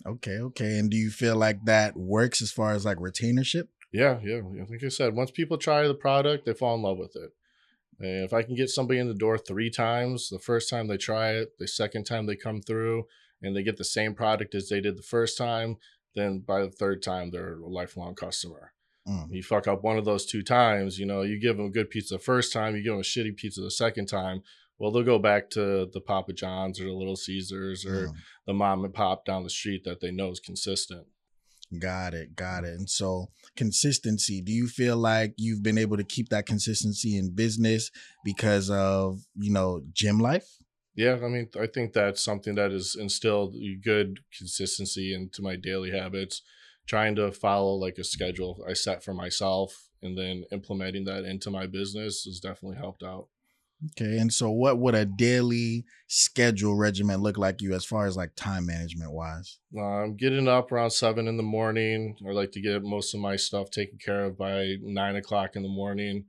Okay, 0.05 0.37
okay. 0.39 0.77
And 0.77 0.89
do 0.89 0.97
you 0.97 1.09
feel 1.09 1.35
like 1.35 1.65
that 1.65 1.97
works 1.97 2.41
as 2.41 2.51
far 2.51 2.73
as 2.73 2.85
like 2.85 2.97
retainership? 2.97 3.67
Yeah, 3.91 4.19
yeah. 4.23 4.41
Like 4.69 4.83
I 4.83 4.89
said, 4.89 5.15
once 5.15 5.31
people 5.31 5.57
try 5.57 5.87
the 5.87 5.95
product, 5.95 6.45
they 6.45 6.53
fall 6.53 6.75
in 6.75 6.83
love 6.83 6.99
with 6.99 7.15
it. 7.15 7.31
And 7.99 8.23
if 8.23 8.33
I 8.33 8.43
can 8.43 8.55
get 8.55 8.69
somebody 8.69 8.99
in 8.99 9.07
the 9.07 9.13
door 9.13 9.37
three 9.37 9.69
times, 9.69 10.29
the 10.29 10.39
first 10.39 10.69
time 10.69 10.87
they 10.87 10.97
try 10.97 11.31
it, 11.31 11.57
the 11.57 11.67
second 11.67 12.05
time 12.05 12.27
they 12.27 12.35
come 12.35 12.61
through, 12.61 13.05
and 13.41 13.55
they 13.55 13.63
get 13.63 13.77
the 13.77 13.83
same 13.83 14.13
product 14.13 14.53
as 14.55 14.69
they 14.69 14.79
did 14.79 14.97
the 14.97 15.03
first 15.03 15.37
time, 15.37 15.77
then 16.19 16.39
by 16.39 16.61
the 16.61 16.69
third 16.69 17.01
time 17.01 17.31
they're 17.31 17.59
a 17.59 17.67
lifelong 17.67 18.15
customer. 18.15 18.73
Mm. 19.07 19.31
You 19.31 19.43
fuck 19.43 19.67
up 19.67 19.83
one 19.83 19.97
of 19.97 20.05
those 20.05 20.25
two 20.25 20.43
times, 20.43 20.99
you 20.99 21.05
know, 21.05 21.21
you 21.21 21.39
give 21.39 21.57
them 21.57 21.67
a 21.67 21.71
good 21.71 21.89
pizza 21.89 22.15
the 22.15 22.19
first 22.19 22.51
time, 22.51 22.75
you 22.75 22.83
give 22.83 22.93
them 22.93 22.99
a 22.99 23.03
shitty 23.03 23.35
pizza 23.37 23.61
the 23.61 23.71
second 23.71 24.07
time, 24.07 24.43
well, 24.79 24.91
they'll 24.91 25.03
go 25.03 25.19
back 25.19 25.49
to 25.51 25.89
the 25.91 26.01
Papa 26.01 26.33
John's 26.33 26.79
or 26.79 26.85
the 26.85 26.93
Little 26.93 27.17
Caesars 27.17 27.85
or 27.85 28.07
mm. 28.07 28.13
the 28.47 28.53
mom 28.53 28.85
and 28.85 28.93
pop 28.93 29.25
down 29.25 29.43
the 29.43 29.49
street 29.49 29.83
that 29.83 29.99
they 29.99 30.09
know 30.09 30.31
is 30.31 30.39
consistent. 30.39 31.05
Got 31.77 32.13
it. 32.13 32.35
Got 32.35 32.63
it. 32.63 32.73
And 32.73 32.89
so, 32.89 33.27
consistency, 33.55 34.41
do 34.41 34.51
you 34.51 34.67
feel 34.67 34.97
like 34.97 35.33
you've 35.37 35.61
been 35.61 35.77
able 35.77 35.97
to 35.97 36.03
keep 36.03 36.29
that 36.29 36.47
consistency 36.47 37.15
in 37.15 37.35
business 37.35 37.91
because 38.23 38.71
of, 38.71 39.19
you 39.35 39.51
know, 39.51 39.81
gym 39.93 40.17
life? 40.17 40.47
Yeah, 40.99 41.15
I 41.23 41.29
mean, 41.29 41.47
I 41.57 41.65
think 41.65 41.93
that's 41.93 42.21
something 42.21 42.55
that 42.55 42.71
has 42.71 42.93
instilled 42.99 43.55
good 43.81 44.19
consistency 44.37 45.13
into 45.13 45.41
my 45.41 45.55
daily 45.55 45.91
habits. 45.91 46.41
Trying 46.87 47.15
to 47.15 47.31
follow 47.31 47.75
like 47.75 47.97
a 47.97 48.03
schedule 48.03 48.61
I 48.67 48.73
set 48.73 49.01
for 49.01 49.13
myself 49.13 49.87
and 50.01 50.17
then 50.17 50.43
implementing 50.51 51.05
that 51.05 51.23
into 51.23 51.49
my 51.51 51.67
business 51.67 52.25
has 52.25 52.41
definitely 52.41 52.79
helped 52.79 53.01
out. 53.01 53.27
Okay, 53.91 54.17
and 54.17 54.33
so 54.33 54.49
what 54.49 54.77
would 54.79 54.93
a 54.93 55.05
daily 55.05 55.85
schedule 56.07 56.75
regimen 56.75 57.21
look 57.21 57.37
like 57.37 57.61
you 57.61 57.73
as 57.75 57.85
far 57.85 58.05
as 58.05 58.17
like 58.17 58.31
time 58.35 58.65
management 58.65 59.13
wise? 59.13 59.59
Uh, 59.73 60.03
I'm 60.03 60.17
getting 60.17 60.49
up 60.49 60.69
around 60.69 60.91
seven 60.91 61.29
in 61.29 61.37
the 61.37 61.43
morning. 61.43 62.17
I 62.27 62.31
like 62.31 62.51
to 62.51 62.61
get 62.61 62.83
most 62.83 63.13
of 63.13 63.21
my 63.21 63.37
stuff 63.37 63.71
taken 63.71 63.99
care 63.99 64.25
of 64.25 64.37
by 64.37 64.75
nine 64.81 65.15
o'clock 65.15 65.55
in 65.55 65.63
the 65.63 65.69
morning. 65.69 66.25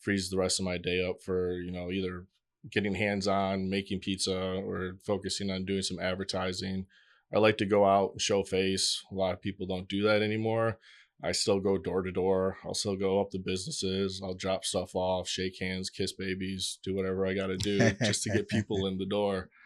Frees 0.00 0.28
the 0.28 0.38
rest 0.38 0.58
of 0.58 0.64
my 0.64 0.76
day 0.76 1.08
up 1.08 1.22
for 1.22 1.52
you 1.52 1.70
know 1.70 1.92
either 1.92 2.26
getting 2.70 2.94
hands 2.94 3.26
on, 3.26 3.70
making 3.70 4.00
pizza, 4.00 4.36
or 4.36 4.96
focusing 5.04 5.50
on 5.50 5.64
doing 5.64 5.82
some 5.82 5.98
advertising. 5.98 6.86
I 7.34 7.38
like 7.38 7.58
to 7.58 7.66
go 7.66 7.84
out 7.84 8.12
and 8.12 8.20
show 8.20 8.42
face. 8.42 9.02
A 9.10 9.14
lot 9.14 9.34
of 9.34 9.42
people 9.42 9.66
don't 9.66 9.88
do 9.88 10.02
that 10.02 10.22
anymore. 10.22 10.78
I 11.22 11.32
still 11.32 11.58
go 11.58 11.78
door 11.78 12.02
to 12.02 12.12
door. 12.12 12.58
I'll 12.64 12.74
still 12.74 12.96
go 12.96 13.20
up 13.20 13.30
to 13.30 13.38
businesses. 13.38 14.20
I'll 14.22 14.34
drop 14.34 14.64
stuff 14.64 14.94
off, 14.94 15.28
shake 15.28 15.58
hands, 15.60 15.90
kiss 15.90 16.12
babies, 16.12 16.78
do 16.84 16.94
whatever 16.94 17.26
I 17.26 17.34
got 17.34 17.48
to 17.48 17.56
do 17.56 17.78
just 18.04 18.22
to 18.22 18.30
get 18.30 18.48
people 18.48 18.86
in 18.86 18.98
the 18.98 19.06
door. 19.06 19.50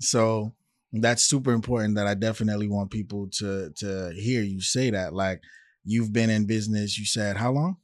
So 0.00 0.54
that's 0.94 1.24
super 1.24 1.52
important 1.52 1.96
that 1.96 2.06
I 2.06 2.14
definitely 2.14 2.68
want 2.68 2.90
people 2.90 3.28
to 3.32 3.70
to 3.76 4.12
hear 4.14 4.42
you 4.42 4.62
say 4.62 4.88
that. 4.88 5.12
Like 5.12 5.42
you've 5.84 6.10
been 6.10 6.30
in 6.30 6.46
business, 6.46 6.98
you 6.98 7.04
said 7.04 7.36
how 7.36 7.52
long? 7.52 7.76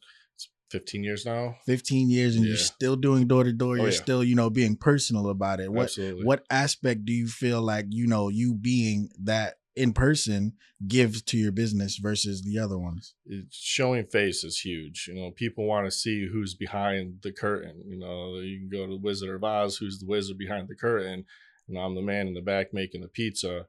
15 0.75 1.04
years 1.04 1.25
now 1.25 1.57
15 1.66 2.11
years 2.11 2.35
and 2.35 2.45
yeah. 2.45 2.50
you're 2.50 2.59
still 2.59 2.97
doing 2.97 3.26
door 3.26 3.45
to 3.45 3.52
door 3.52 3.75
oh, 3.75 3.76
you're 3.76 3.87
yeah. 3.87 3.97
still 3.97 4.25
you 4.25 4.35
know 4.35 4.50
being 4.50 4.76
personal 4.76 5.28
about 5.28 5.61
it 5.61 5.73
what 5.73 5.85
Absolutely. 5.85 6.25
what 6.25 6.45
aspect 6.50 7.04
do 7.04 7.12
you 7.12 7.28
feel 7.28 7.62
like 7.62 7.87
you 7.90 8.07
know 8.07 8.28
you 8.28 8.54
being 8.54 9.09
that 9.23 9.54
in 9.76 9.93
person 9.93 10.52
gives 10.87 11.23
to 11.23 11.37
your 11.37 11.52
business 11.52 11.97
versus 11.97 12.43
the 12.43 12.59
other 12.59 12.78
ones? 12.78 13.14
It's 13.26 13.57
showing 13.57 14.07
face 14.07 14.45
is 14.45 14.61
huge. 14.61 15.09
You 15.09 15.14
know, 15.14 15.31
people 15.33 15.66
want 15.66 15.87
to 15.87 15.90
see 15.90 16.28
who's 16.31 16.54
behind 16.54 17.21
the 17.23 17.33
curtain. 17.33 17.83
You 17.85 17.99
know, 17.99 18.37
you 18.37 18.61
can 18.61 18.69
go 18.69 18.87
to 18.87 18.93
the 18.93 19.02
Wizard 19.02 19.35
of 19.35 19.43
Oz, 19.43 19.76
who's 19.76 19.99
the 19.99 20.07
wizard 20.07 20.38
behind 20.38 20.69
the 20.69 20.76
curtain. 20.76 21.25
Know, 21.66 21.81
I'm 21.81 21.95
the 21.95 22.02
man 22.02 22.28
in 22.28 22.35
the 22.35 22.43
back 22.43 22.73
making 22.73 23.00
the 23.00 23.09
pizza. 23.09 23.66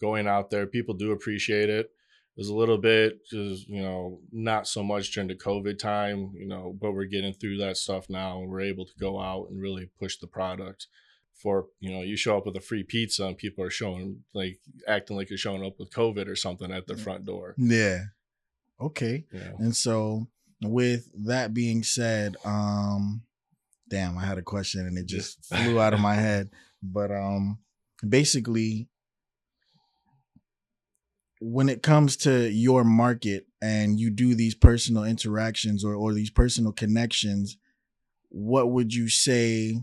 Going 0.00 0.26
out 0.26 0.50
there, 0.50 0.66
people 0.66 0.94
do 0.94 1.12
appreciate 1.12 1.70
it. 1.70 1.90
There's 2.36 2.48
a 2.48 2.54
little 2.54 2.78
bit, 2.78 3.24
just 3.26 3.66
you 3.66 3.80
know, 3.82 4.20
not 4.30 4.68
so 4.68 4.82
much 4.82 5.10
during 5.12 5.28
the 5.28 5.34
COVID 5.34 5.78
time, 5.78 6.32
you 6.34 6.46
know, 6.46 6.76
but 6.78 6.92
we're 6.92 7.04
getting 7.06 7.32
through 7.32 7.56
that 7.58 7.76
stuff 7.78 8.10
now, 8.10 8.40
and 8.40 8.50
we're 8.50 8.60
able 8.60 8.84
to 8.84 8.92
go 9.00 9.18
out 9.20 9.48
and 9.50 9.60
really 9.60 9.88
push 9.98 10.18
the 10.18 10.26
product 10.26 10.86
for 11.34 11.66
you 11.80 11.90
know 11.90 12.00
you 12.02 12.16
show 12.16 12.38
up 12.38 12.46
with 12.46 12.56
a 12.56 12.60
free 12.60 12.82
pizza 12.82 13.26
and 13.26 13.36
people 13.36 13.62
are 13.62 13.70
showing 13.70 14.22
like 14.32 14.58
acting 14.88 15.16
like 15.18 15.28
you're 15.28 15.36
showing 15.38 15.62
up 15.66 15.78
with 15.78 15.90
covid 15.90 16.28
or 16.28 16.34
something 16.34 16.72
at 16.72 16.86
the 16.86 16.96
front 16.96 17.26
door 17.26 17.54
Yeah. 17.58 18.04
Okay. 18.80 19.24
yeah 19.30 19.50
And 19.58 19.76
so 19.76 20.28
with 20.62 21.10
that 21.26 21.52
being 21.52 21.82
said, 21.82 22.36
um 22.44 23.22
damn, 23.88 24.16
I 24.16 24.24
had 24.24 24.38
a 24.38 24.42
question 24.42 24.86
and 24.86 24.96
it 24.96 25.06
just 25.06 25.44
flew 25.44 25.78
out 25.78 25.92
of 25.92 26.00
my 26.00 26.14
head. 26.14 26.48
But 26.82 27.10
um 27.10 27.58
basically 28.06 28.88
when 31.40 31.68
it 31.68 31.82
comes 31.82 32.16
to 32.16 32.50
your 32.50 32.84
market 32.84 33.46
and 33.60 34.00
you 34.00 34.10
do 34.10 34.34
these 34.34 34.54
personal 34.54 35.04
interactions 35.04 35.84
or 35.84 35.94
or 35.94 36.12
these 36.12 36.30
personal 36.30 36.72
connections, 36.72 37.58
what 38.28 38.70
would 38.70 38.94
you 38.94 39.08
say 39.08 39.82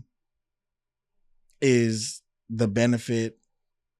is 1.60 2.22
the 2.50 2.68
benefit 2.68 3.38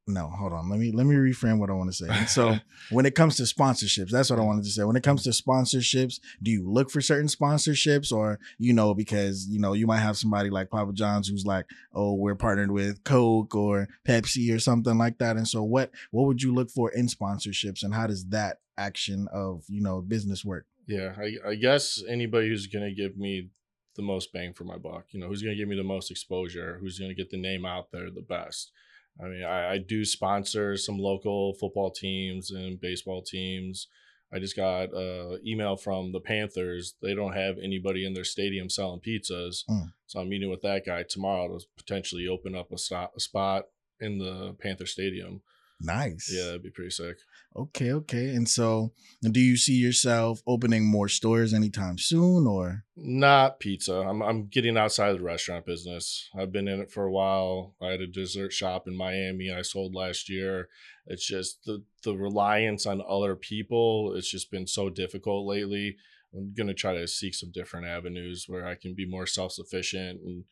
no 0.07 0.29
hold 0.29 0.53
on. 0.53 0.69
Let 0.69 0.79
me 0.79 0.93
let 0.93 1.07
me 1.07 1.15
reframe 1.15 1.59
what 1.59 1.71
i 1.71 1.73
want 1.73 1.91
to 1.93 1.97
say. 1.97 2.27
So 2.27 2.57
when 2.91 3.07
it 3.07 3.15
comes 3.15 3.37
to 3.37 3.45
sponsorships 3.45 4.11
that's 4.11 4.31
what 4.31 4.39
i 4.39 4.43
mm. 4.43 4.47
wanted 4.47 4.65
to 4.65 4.71
say. 4.71 4.85
When 4.85 4.97
it 4.97 5.03
comes 5.03 5.23
to 5.25 5.31
sponsorships 5.31 6.21
do 6.43 6.51
you 6.51 6.69
look 6.69 6.91
for 6.91 7.01
certain 7.01 7.29
sponsorships? 7.29 8.13
Or 8.13 8.39
you 8.59 8.73
know 8.73 8.95
because 8.95 9.47
you 9.49 9.59
know 9.59 9.73
you 9.73 9.87
might 9.87 10.01
have 10.01 10.17
somebody 10.17 10.51
like 10.51 10.71
papa 10.71 10.93
john's 10.93 11.29
who's 11.29 11.47
like 11.47 11.67
oh 11.95 12.15
we're 12.15 12.35
partnered 12.35 12.71
with 12.71 13.03
coke 13.05 13.55
or 13.55 13.89
pepsi 14.07 14.55
or 14.55 14.59
something 14.59 14.99
like 14.99 15.19
that. 15.19 15.37
And 15.37 15.49
so 15.49 15.63
what 15.63 15.91
what 16.11 16.27
would 16.27 16.43
you 16.43 16.53
look 16.53 16.71
for 16.71 16.91
in 16.91 17.07
sponsorships 17.07 17.83
and 17.83 17.95
how 17.95 18.07
does 18.07 18.27
that 18.27 18.59
action 18.77 19.27
of 19.33 19.65
you 19.69 19.81
know 19.81 20.03
business 20.03 20.45
work? 20.45 20.67
Yeah 20.87 21.15
I, 21.19 21.51
I 21.51 21.55
guess 21.55 22.03
anybody 22.07 22.49
who's 22.49 22.67
going 22.67 22.85
to 22.85 22.95
give 22.95 23.17
me 23.17 23.49
the 23.97 24.03
most 24.03 24.33
bang 24.33 24.53
for 24.53 24.65
my 24.65 24.77
buck 24.77 25.07
you 25.13 25.21
know 25.21 25.29
who's 25.29 25.41
going 25.41 25.55
to 25.55 25.59
give 25.59 25.69
me 25.69 25.77
the 25.77 25.83
most 25.83 26.11
exposure 26.11 26.79
who's 26.81 26.99
going 26.99 27.11
to 27.11 27.15
get 27.15 27.31
the 27.31 27.37
name 27.39 27.65
out 27.65 27.91
there 27.93 28.11
the 28.11 28.21
best 28.21 28.73
i 29.23 29.27
mean 29.29 29.45
I, 29.45 29.73
I 29.75 29.79
do 29.79 30.05
sponsor 30.05 30.77
some 30.77 30.99
local 30.99 31.55
football 31.55 31.91
teams 31.91 32.51
and 32.51 32.81
baseball 32.81 33.23
teams. 33.23 33.89
I 34.33 34.41
just 34.41 34.57
got 34.57 34.93
a 34.93 35.39
email 35.47 35.77
from 35.77 36.11
the 36.11 36.19
panthers. 36.19 36.95
They 37.01 37.15
don't 37.15 37.35
have 37.35 37.57
anybody 37.63 38.05
in 38.05 38.15
their 38.15 38.25
stadium 38.25 38.69
selling 38.69 39.01
pizzas 39.01 39.65
Mm. 39.71 39.93
so 40.07 40.21
i'm 40.21 40.29
meeting 40.29 40.51
with 40.51 40.63
that 40.63 40.85
guy 40.85 41.05
tomorrow 41.05 41.47
to 41.57 41.65
potentially 41.77 42.27
open 42.27 42.55
up 42.55 42.73
a, 42.73 42.79
stop, 42.79 43.13
a 43.17 43.21
spot 43.21 43.67
in 44.01 44.19
the 44.19 44.55
panther 44.61 44.87
stadium 44.87 45.41
nice 45.81 46.31
yeah 46.33 46.45
that'd 46.47 46.63
be 46.63 46.71
pretty 46.71 46.91
sick 46.91 47.17
okay 47.57 47.93
okay 47.93 48.29
and 48.35 48.49
so 48.49 48.93
do 49.23 49.41
you 49.41 49.57
see 49.57 49.75
yourself 49.75 50.41
opening 50.47 50.85
more 50.85 51.09
stores 51.09 51.53
anytime 51.55 51.99
soon 51.99 52.47
or 52.47 52.85
Not 52.97 53.59
pizza. 53.61 53.95
I'm 53.95 54.23
I'm 54.23 54.47
getting 54.47 54.77
outside 54.77 55.11
of 55.11 55.19
the 55.19 55.25
restaurant 55.25 55.67
business. 55.67 56.29
I've 56.39 56.53
been 56.53 56.69
in 56.69 56.81
it 56.81 56.93
for 56.93 57.05
a 57.05 57.13
while. 57.13 57.75
I 57.83 57.91
had 57.91 58.01
a 58.01 58.07
dessert 58.07 58.53
shop 58.53 58.87
in 58.87 58.97
Miami 58.97 59.51
I 59.53 59.63
sold 59.63 59.95
last 59.95 60.29
year. 60.29 60.69
It's 61.07 61.27
just 61.27 61.65
the 61.65 61.83
the 62.03 62.15
reliance 62.17 62.87
on 62.87 63.03
other 63.09 63.35
people. 63.37 64.15
It's 64.17 64.31
just 64.31 64.51
been 64.51 64.67
so 64.67 64.91
difficult 64.91 65.47
lately. 65.47 65.97
I'm 66.35 66.55
gonna 66.57 66.75
try 66.75 66.95
to 66.95 67.07
seek 67.09 67.35
some 67.35 67.51
different 67.53 67.87
avenues 67.87 68.47
where 68.49 68.67
I 68.67 68.75
can 68.75 68.95
be 68.95 69.07
more 69.07 69.27
self 69.27 69.53
sufficient 69.53 70.21
and 70.23 70.45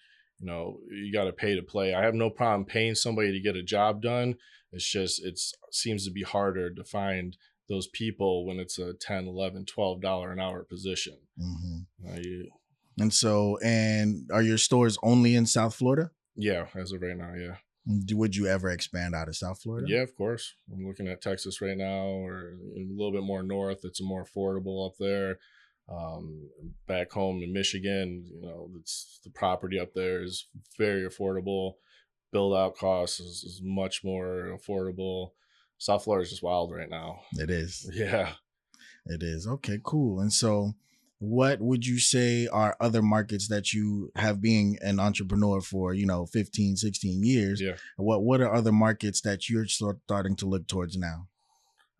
you 0.43 0.47
know 0.49 0.81
you 0.91 1.13
got 1.13 1.25
to 1.25 1.33
pay 1.33 1.55
to 1.55 1.63
play. 1.63 1.95
I 1.95 2.03
have 2.03 2.15
no 2.15 2.29
problem 2.31 2.65
paying 2.67 2.95
somebody 2.95 3.33
to 3.33 3.41
get 3.41 3.57
a 3.57 3.63
job 3.63 4.03
done. 4.03 4.35
It's 4.73 4.85
just 4.91 5.25
it 5.25 5.41
seems 5.71 6.05
to 6.05 6.11
be 6.11 6.23
harder 6.23 6.73
to 6.75 6.85
find 6.85 7.37
those 7.69 7.87
people 7.87 8.45
when 8.47 8.59
it's 8.59 8.79
a 8.79 8.93
10 8.95 9.27
11 9.29 9.65
12 9.67 10.01
dollar 10.03 10.33
an 10.33 10.41
hour 10.41 10.65
position 10.65 11.17
Mhm. 11.41 11.87
uh, 12.07 12.21
you, 12.21 12.49
and 12.99 13.15
so 13.15 13.57
and 13.65 14.29
are 14.33 14.43
your 14.43 14.59
stores 14.59 14.99
only 15.03 15.35
in 15.37 15.47
south 15.47 15.75
florida 15.77 16.11
Yeah, 16.37 16.67
as 16.75 16.93
of 16.93 17.01
right 17.03 17.17
now, 17.17 17.33
yeah. 17.35 17.57
Would 18.15 18.37
you 18.37 18.47
ever 18.47 18.69
expand 18.71 19.15
out 19.15 19.29
of 19.29 19.37
south 19.37 19.63
florida 19.63 19.87
Yeah, 19.89 20.03
of 20.03 20.15
course. 20.17 20.55
I'm 20.73 20.87
looking 20.87 21.09
at 21.09 21.23
Texas 21.23 21.61
right 21.61 21.77
now, 21.77 22.05
or 22.27 22.57
a 22.77 22.81
little 22.81 23.13
bit 23.13 23.23
more 23.23 23.43
north. 23.43 23.81
It's 23.85 24.03
more 24.03 24.25
affordable 24.25 24.87
up 24.87 24.95
there. 24.99 25.39
Um, 25.89 26.49
back 26.87 27.11
home 27.11 27.43
in 27.43 27.53
Michigan, 27.53 28.25
you 28.27 28.41
know, 28.41 28.71
it's 28.81 29.21
the 29.25 29.31
property 29.31 29.79
up 29.79 29.93
there 29.95 30.23
is 30.23 30.47
very 30.79 31.07
affordable. 31.07 31.75
Build 32.33 32.55
out 32.55 32.77
costs 32.77 33.21
is, 33.21 33.45
is 33.45 33.61
much 33.63 34.03
more 34.05 34.57
affordable. 34.59 35.33
South 35.79 36.05
Florida 36.05 36.23
is 36.23 36.31
just 36.31 36.43
wild 36.43 36.73
right 36.73 36.89
now. 36.89 37.21
it 37.33 37.51
is 37.51 37.91
Yeah. 37.95 38.35
It 39.05 39.23
is. 39.23 39.47
Okay, 39.47 39.81
cool. 39.83 40.21
And 40.21 40.33
so 40.33 40.73
what 41.19 41.61
would 41.61 41.87
you 41.87 41.99
say 41.99 42.47
are 42.49 42.77
other 42.81 43.03
markets 43.03 43.49
that 43.49 43.73
you 43.73 44.11
have 44.17 44.41
being 44.41 44.77
an 44.81 44.99
entrepreneur 44.99 45.61
for, 45.61 45.95
you 45.95 46.07
know, 46.07 46.27
15, 46.27 46.77
16 46.77 47.23
years? 47.23 47.61
Yeah. 47.61 47.75
What 47.97 48.23
what 48.23 48.41
are 48.41 48.53
other 48.53 48.73
markets 48.73 49.21
that 49.23 49.49
you're 49.49 49.67
starting 49.67 50.37
to 50.37 50.47
look 50.47 50.67
towards 50.67 50.97
now? 50.97 51.29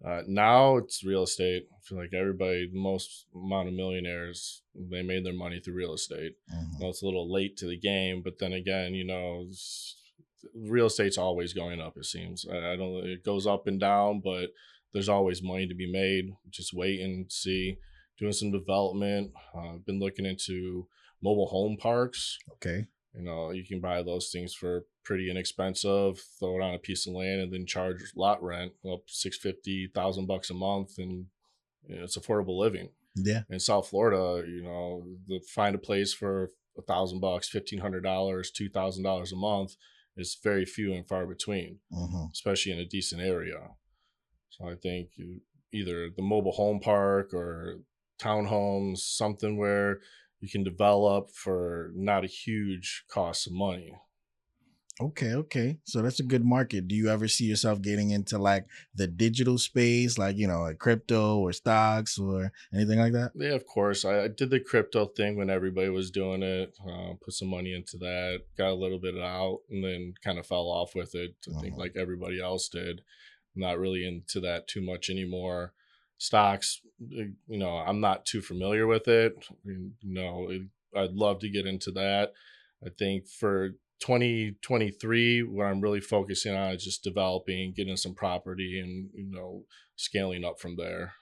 Uh, 0.05 0.23
now 0.27 0.77
it's 0.77 1.05
real 1.05 1.23
estate. 1.23 1.65
I 1.73 1.79
feel 1.85 1.99
like 1.99 2.13
everybody, 2.13 2.69
the 2.73 2.79
most 2.79 3.27
amount 3.35 3.69
of 3.69 3.75
millionaires, 3.75 4.63
they 4.75 5.03
made 5.03 5.25
their 5.25 5.33
money 5.33 5.61
through 5.61 5.75
real 5.75 5.95
estate. 5.95 6.33
Mhm. 6.53 6.81
Well, 6.81 6.91
it's 6.91 7.03
a 7.03 7.07
little 7.07 7.31
late 7.33 7.57
to 7.59 7.67
the 7.67 7.79
game, 7.79 8.23
but 8.23 8.39
then 8.39 8.53
again, 8.53 8.95
you 8.95 9.05
know, 9.05 9.47
real 10.55 10.87
estate's 10.87 11.19
always 11.19 11.53
going 11.53 11.81
up. 11.81 11.97
It 11.97 12.07
seems. 12.07 12.45
I, 12.51 12.73
I 12.73 12.77
don't. 12.77 13.07
It 13.07 13.25
goes 13.25 13.47
up 13.47 13.67
and 13.67 13.79
down, 13.79 14.21
but 14.25 14.51
there's 14.93 15.09
always 15.09 15.43
money 15.43 15.67
to 15.69 15.75
be 15.75 15.91
made. 15.91 16.35
Just 16.51 16.75
wait 16.75 17.01
and 17.01 17.31
see. 17.31 17.77
Doing 18.19 18.33
some 18.33 18.51
development. 18.53 19.33
Uh, 19.55 19.75
I've 19.75 19.87
been 19.87 20.01
looking 20.01 20.27
into 20.27 20.87
mobile 21.23 21.47
home 21.47 21.77
parks. 21.77 22.39
Okay. 22.55 22.87
You 23.15 23.23
know, 23.23 23.51
you 23.51 23.65
can 23.65 23.81
buy 23.81 24.03
those 24.03 24.31
things 24.31 24.55
for 24.55 24.85
pretty 25.05 25.31
inexpensive. 25.31 26.21
Throw 26.39 26.57
it 26.59 26.63
on 26.63 26.75
a 26.75 26.79
piece 26.79 27.07
of 27.07 27.15
land 27.15 27.41
and 27.41 27.53
then 27.53 27.67
charge 27.67 28.13
lot 28.17 28.43
rent 28.43 28.73
up 28.91 29.03
six 29.07 29.37
fifty 29.39 29.89
thousand 29.95 30.27
bucks 30.27 30.51
a 30.51 30.55
month, 30.55 30.99
and 30.99 31.27
you 31.87 31.97
know, 31.97 32.05
it's 32.05 32.17
affordable 32.17 32.59
living 32.59 32.91
Yeah. 33.17 33.43
in 33.51 33.61
South 33.61 33.89
Florida, 33.89 34.47
you 34.49 34.63
know, 34.63 35.05
the 35.27 35.41
find 35.55 35.75
a 35.75 35.79
place 35.79 36.13
for 36.15 36.51
a 36.79 36.83
thousand 36.83 37.21
bucks, 37.21 37.49
fifteen 37.49 37.81
hundred 37.81 38.03
dollars, 38.03 38.51
two 38.51 38.69
thousand 38.69 39.03
dollars 39.05 39.33
a 39.33 39.37
month 39.37 39.77
is 40.17 40.39
very 40.43 40.65
few 40.65 40.93
and 40.95 41.09
far 41.09 41.27
between, 41.27 41.79
hmm 41.91 42.27
especially 42.33 42.73
in 42.73 42.79
a 42.79 42.85
decent 42.85 43.21
area. 43.23 43.59
So 44.51 44.69
I 44.69 44.75
think 44.75 45.11
you, 45.17 45.41
either 45.73 46.09
the 46.15 46.23
mobile 46.23 46.53
home 46.53 46.81
park 46.81 47.33
or 47.33 47.81
townhomes, 48.21 48.99
something 48.99 49.57
where 49.57 50.01
you 50.41 50.49
can 50.49 50.63
develop 50.65 51.31
for 51.31 51.91
not 51.95 52.25
a 52.25 52.29
huge 52.29 53.05
cost 53.09 53.47
of 53.47 53.53
money. 53.53 53.93
Okay, 55.01 55.33
okay. 55.35 55.79
So 55.85 56.03
that's 56.03 56.21
a 56.21 56.25
good 56.25 56.45
market. 56.45 56.87
Do 56.87 56.95
you 56.95 57.09
ever 57.09 57.27
see 57.27 57.47
yourself 57.47 57.81
getting 57.81 58.11
into 58.11 58.39
like 58.39 58.67
the 58.95 59.07
digital 59.07 59.57
space, 59.57 60.19
like, 60.19 60.37
you 60.37 60.47
know, 60.47 60.61
like 60.63 60.79
crypto 60.79 61.39
or 61.39 61.53
stocks 61.53 62.19
or 62.19 62.53
anything 62.75 62.99
like 62.99 63.15
that? 63.15 63.33
Yeah, 63.35 63.55
of 63.55 63.67
course. 63.67 64.05
I, 64.05 64.25
I 64.25 64.29
did 64.29 64.51
the 64.51 64.61
crypto 64.61 65.07
thing 65.07 65.37
when 65.37 65.49
everybody 65.49 65.89
was 65.89 66.11
doing 66.11 66.43
it. 66.43 66.77
Uh, 66.87 67.15
put 67.21 67.33
some 67.33 67.49
money 67.49 67.73
into 67.75 67.97
that, 67.99 68.43
got 68.57 68.71
a 68.71 68.75
little 68.75 68.99
bit 68.99 69.17
out, 69.19 69.61
and 69.71 69.83
then 69.83 70.15
kind 70.23 70.39
of 70.39 70.47
fell 70.47 70.69
off 70.69 70.95
with 70.95 71.15
it. 71.15 71.37
I 71.49 71.61
think 71.61 71.75
Mhm. 71.75 71.79
like 71.79 71.97
everybody 71.97 72.41
else 72.41 72.69
did. 72.69 73.03
not 73.55 73.79
really 73.79 74.07
into 74.07 74.41
that 74.41 74.67
too 74.67 74.81
much 74.81 75.11
anymore. 75.11 75.75
Stocks, 76.17 76.81
uh, 77.03 77.25
you 77.49 77.59
know, 77.59 77.77
I'm 77.77 78.01
not 78.01 78.25
too 78.25 78.41
familiar 78.41 78.87
with 78.87 79.09
it. 79.09 79.35
You 79.65 79.93
know, 80.03 80.49
it, 80.51 80.63
I'd 80.97 81.13
love 81.13 81.41
to 81.41 81.51
get 81.51 81.67
into 81.67 81.91
that. 81.93 82.33
I 82.85 82.89
think 82.91 83.29
for 83.29 83.73
2023, 84.03 85.45
what 85.45 85.65
I'm 85.65 85.81
really 85.81 86.01
focusing 86.01 86.55
on 86.55 86.73
is 86.73 86.85
just 86.85 87.05
developing, 87.05 87.73
getting 87.73 87.97
some 87.97 88.15
property, 88.15 88.81
and 88.81 89.09
you 89.15 89.31
know, 89.31 89.65
scaling 89.97 90.45
up 90.45 90.59
from 90.61 90.77
there. 90.77 91.13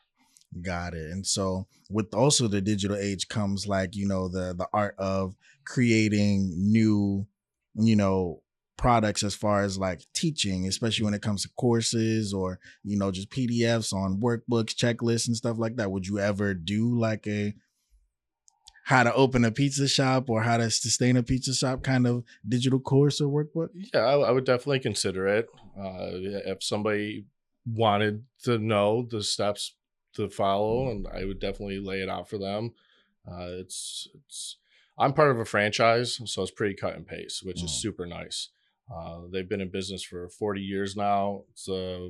Got 0.63 0.95
it. 0.95 1.11
And 1.13 1.25
so 1.25 1.67
with 1.91 2.13
also 2.15 2.49
the 2.49 2.63
digital 2.63 2.97
age 2.97 3.29
comes 3.29 3.67
like, 3.67 3.95
you 3.95 4.09
know, 4.09 4.29
the 4.29 4.55
the 4.57 4.67
art 4.73 4.95
of 4.99 5.37
creating 5.67 6.55
new, 6.57 7.27
you 7.75 7.97
know, 7.97 8.43
products 8.79 9.23
as 9.23 9.35
far 9.35 9.63
as 9.63 9.77
like 9.77 10.01
teaching, 10.15 10.67
especially 10.67 11.05
when 11.05 11.15
it 11.15 11.23
comes 11.23 11.43
to 11.43 11.51
courses 11.57 12.33
or, 12.33 12.59
you 12.83 12.99
know, 12.99 13.11
just 13.11 13.31
PDFs 13.31 13.93
on 13.93 14.21
workbooks, 14.21 14.75
checklists 14.75 15.27
and 15.27 15.37
stuff 15.37 15.59
like 15.59 15.77
that. 15.77 15.91
Would 15.91 16.07
you 16.07 16.19
ever 16.19 16.55
do 16.55 16.99
like 16.99 17.27
a 17.27 17.55
how 18.91 19.05
to 19.05 19.15
open 19.15 19.45
a 19.45 19.53
pizza 19.53 19.87
shop 19.87 20.29
or 20.29 20.43
how 20.43 20.57
to 20.57 20.69
sustain 20.69 21.17
a 21.17 21.23
pizza 21.23 21.55
shop 21.55 21.83
kind 21.85 22.09
of 22.09 22.25
digital 22.49 22.81
course 22.81 23.21
or 23.21 23.29
workbook? 23.29 23.69
Yeah, 23.95 24.01
I, 24.01 24.15
I 24.19 24.31
would 24.33 24.45
definitely 24.45 24.81
consider 24.81 25.29
it. 25.29 25.47
Uh, 25.79 26.11
if 26.53 26.63
somebody 26.63 27.25
wanted 27.65 28.25
to 28.43 28.59
know 28.59 29.07
the 29.09 29.23
steps 29.23 29.77
to 30.15 30.29
follow, 30.29 30.91
and 30.91 31.07
I 31.07 31.25
would 31.25 31.39
definitely 31.39 31.79
lay 31.79 32.01
it 32.03 32.09
out 32.09 32.29
for 32.29 32.37
them. 32.39 32.73
Uh, 33.31 33.63
it's 33.63 34.09
it's 34.15 34.57
I'm 34.99 35.13
part 35.13 35.31
of 35.31 35.39
a 35.39 35.45
franchise, 35.45 36.19
so 36.25 36.43
it's 36.43 36.51
pretty 36.51 36.75
cut 36.75 36.97
and 36.97 37.07
paste, 37.07 37.47
which 37.47 37.63
is 37.63 37.71
Mm. 37.71 37.81
super 37.85 38.07
nice. 38.07 38.49
Uh, 38.93 39.21
they've 39.33 39.49
been 39.49 39.61
in 39.61 39.71
business 39.71 40.03
for 40.03 40.29
40 40.29 40.61
years 40.61 40.97
now. 40.97 41.45
It's 41.53 41.69
uh, 41.69 42.09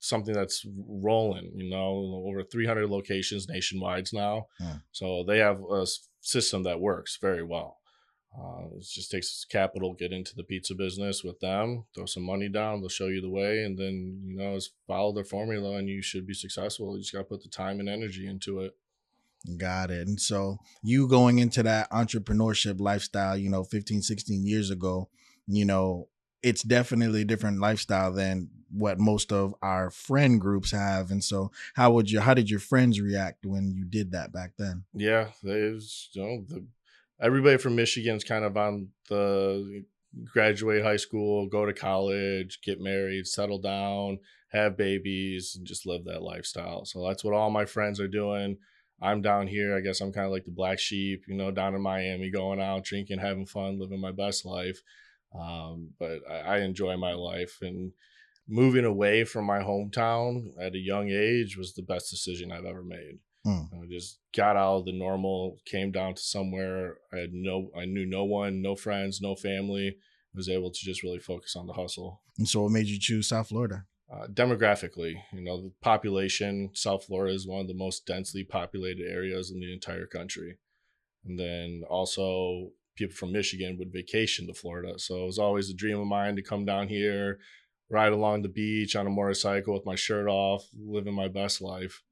something 0.00 0.34
that's 0.34 0.66
rolling, 0.88 1.52
you 1.54 1.70
know, 1.70 2.24
over 2.26 2.42
300 2.42 2.88
locations 2.88 3.48
nationwide 3.48 4.08
now. 4.12 4.46
Mm. 4.60 4.82
So 4.92 5.24
they 5.26 5.38
have 5.38 5.60
a 5.70 5.86
system 6.20 6.62
that 6.64 6.80
works 6.80 7.18
very 7.20 7.44
well. 7.44 7.76
Uh, 8.36 8.66
it 8.76 8.82
just 8.82 9.10
takes 9.10 9.44
capital, 9.44 9.92
get 9.92 10.12
into 10.12 10.34
the 10.36 10.44
pizza 10.44 10.74
business 10.74 11.24
with 11.24 11.38
them, 11.40 11.84
throw 11.94 12.06
some 12.06 12.22
money 12.22 12.48
down, 12.48 12.80
they'll 12.80 12.88
show 12.88 13.08
you 13.08 13.20
the 13.20 13.28
way, 13.28 13.64
and 13.64 13.76
then, 13.76 14.22
you 14.24 14.36
know, 14.36 14.54
just 14.54 14.72
follow 14.86 15.12
their 15.12 15.24
formula 15.24 15.76
and 15.76 15.88
you 15.88 16.00
should 16.00 16.26
be 16.26 16.34
successful. 16.34 16.94
You 16.96 17.02
just 17.02 17.12
got 17.12 17.20
to 17.20 17.24
put 17.24 17.42
the 17.42 17.48
time 17.48 17.80
and 17.80 17.88
energy 17.88 18.26
into 18.26 18.60
it. 18.60 18.76
Got 19.56 19.90
it. 19.90 20.06
And 20.06 20.20
so 20.20 20.58
you 20.82 21.08
going 21.08 21.38
into 21.38 21.62
that 21.64 21.90
entrepreneurship 21.90 22.80
lifestyle, 22.80 23.36
you 23.36 23.50
know, 23.50 23.64
15, 23.64 24.02
16 24.02 24.46
years 24.46 24.70
ago, 24.70 25.08
you 25.46 25.64
know, 25.64 26.08
it's 26.42 26.62
definitely 26.62 27.22
a 27.22 27.26
different 27.26 27.60
lifestyle 27.60 28.12
than 28.12 28.48
what 28.72 28.98
most 28.98 29.32
of 29.32 29.54
our 29.62 29.90
friend 29.90 30.40
groups 30.40 30.70
have. 30.70 31.10
And 31.10 31.22
so 31.22 31.50
how 31.74 31.92
would 31.92 32.10
you 32.10 32.20
how 32.20 32.34
did 32.34 32.48
your 32.48 32.60
friends 32.60 33.00
react 33.00 33.44
when 33.44 33.70
you 33.70 33.84
did 33.84 34.12
that 34.12 34.32
back 34.32 34.52
then? 34.58 34.84
Yeah, 34.94 35.28
there's 35.42 36.08
you 36.12 36.22
know 36.22 36.44
the 36.48 36.64
everybody 37.20 37.58
from 37.58 37.76
Michigan's 37.76 38.24
kind 38.24 38.44
of 38.44 38.56
on 38.56 38.88
the 39.08 39.84
graduate 40.32 40.82
high 40.82 40.96
school, 40.96 41.46
go 41.46 41.66
to 41.66 41.72
college, 41.72 42.60
get 42.62 42.80
married, 42.80 43.26
settle 43.26 43.58
down, 43.58 44.18
have 44.48 44.76
babies, 44.76 45.54
and 45.56 45.66
just 45.66 45.86
live 45.86 46.04
that 46.04 46.22
lifestyle. 46.22 46.84
So 46.84 47.06
that's 47.06 47.22
what 47.22 47.34
all 47.34 47.50
my 47.50 47.64
friends 47.64 48.00
are 48.00 48.08
doing. 48.08 48.56
I'm 49.02 49.22
down 49.22 49.46
here. 49.46 49.76
I 49.76 49.80
guess 49.80 50.00
I'm 50.00 50.12
kind 50.12 50.26
of 50.26 50.32
like 50.32 50.44
the 50.44 50.50
black 50.50 50.78
sheep, 50.78 51.24
you 51.26 51.34
know, 51.34 51.50
down 51.50 51.74
in 51.74 51.80
Miami, 51.80 52.30
going 52.30 52.60
out, 52.60 52.84
drinking, 52.84 53.18
having 53.18 53.46
fun, 53.46 53.78
living 53.78 54.00
my 54.00 54.12
best 54.12 54.44
life. 54.44 54.82
Um, 55.38 55.90
but 55.98 56.20
I, 56.28 56.38
I 56.38 56.58
enjoy 56.58 56.96
my 56.96 57.12
life 57.12 57.58
and 57.62 57.92
moving 58.48 58.84
away 58.84 59.24
from 59.24 59.44
my 59.44 59.60
hometown 59.60 60.50
at 60.60 60.74
a 60.74 60.78
young 60.78 61.08
age 61.08 61.56
was 61.56 61.74
the 61.74 61.82
best 61.82 62.10
decision 62.10 62.50
I've 62.50 62.64
ever 62.64 62.82
made. 62.82 63.18
Mm. 63.46 63.68
I 63.72 63.86
just 63.88 64.18
got 64.36 64.56
out 64.56 64.78
of 64.78 64.84
the 64.84 64.92
normal, 64.92 65.58
came 65.64 65.92
down 65.92 66.14
to 66.14 66.22
somewhere 66.22 66.96
I 67.12 67.18
had 67.18 67.32
no, 67.32 67.70
I 67.76 67.84
knew 67.84 68.04
no 68.04 68.24
one, 68.24 68.60
no 68.60 68.74
friends, 68.74 69.20
no 69.20 69.34
family. 69.34 69.88
I 69.88 70.36
Was 70.36 70.48
able 70.48 70.70
to 70.70 70.78
just 70.84 71.02
really 71.02 71.18
focus 71.18 71.56
on 71.56 71.66
the 71.66 71.72
hustle. 71.72 72.22
And 72.38 72.48
so 72.48 72.62
what 72.62 72.72
made 72.72 72.86
you 72.86 72.98
choose 73.00 73.28
South 73.28 73.48
Florida? 73.48 73.84
Uh, 74.12 74.26
demographically, 74.26 75.14
you 75.32 75.42
know, 75.42 75.62
the 75.62 75.72
population, 75.80 76.70
South 76.74 77.04
Florida 77.04 77.34
is 77.34 77.46
one 77.46 77.60
of 77.60 77.68
the 77.68 77.74
most 77.74 78.06
densely 78.06 78.42
populated 78.42 79.06
areas 79.08 79.50
in 79.52 79.60
the 79.60 79.72
entire 79.72 80.06
country. 80.06 80.58
And 81.24 81.38
then 81.38 81.82
also, 81.88 82.70
people 83.00 83.16
from 83.16 83.32
Michigan 83.32 83.76
would 83.78 83.92
vacation 83.92 84.46
to 84.46 84.54
Florida. 84.54 84.98
So 84.98 85.22
it 85.22 85.26
was 85.26 85.38
always 85.38 85.70
a 85.70 85.74
dream 85.74 85.98
of 85.98 86.06
mine 86.06 86.36
to 86.36 86.42
come 86.42 86.64
down 86.64 86.88
here, 86.88 87.38
ride 87.88 88.12
along 88.12 88.42
the 88.42 88.48
beach 88.48 88.94
on 88.94 89.06
a 89.06 89.10
motorcycle 89.10 89.74
with 89.74 89.86
my 89.86 89.94
shirt 89.94 90.28
off, 90.28 90.66
living 90.78 91.14
my 91.14 91.28
best 91.28 91.60
life. 91.60 92.02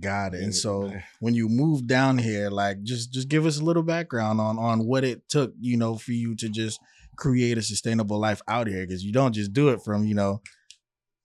Got 0.00 0.34
it. 0.34 0.42
And 0.42 0.54
so 0.54 0.92
when 1.20 1.34
you 1.34 1.48
moved 1.48 1.86
down 1.86 2.18
here, 2.18 2.50
like 2.50 2.82
just 2.82 3.12
just 3.12 3.28
give 3.28 3.46
us 3.46 3.60
a 3.60 3.64
little 3.64 3.82
background 3.82 4.40
on 4.40 4.58
on 4.58 4.86
what 4.86 5.04
it 5.04 5.28
took, 5.28 5.52
you 5.60 5.76
know, 5.76 5.96
for 5.96 6.12
you 6.12 6.34
to 6.36 6.48
just 6.48 6.80
create 7.16 7.58
a 7.58 7.62
sustainable 7.62 8.18
life 8.18 8.40
out 8.48 8.66
here 8.66 8.86
because 8.86 9.04
you 9.04 9.12
don't 9.12 9.34
just 9.34 9.52
do 9.52 9.68
it 9.68 9.82
from, 9.82 10.04
you 10.04 10.14
know, 10.14 10.40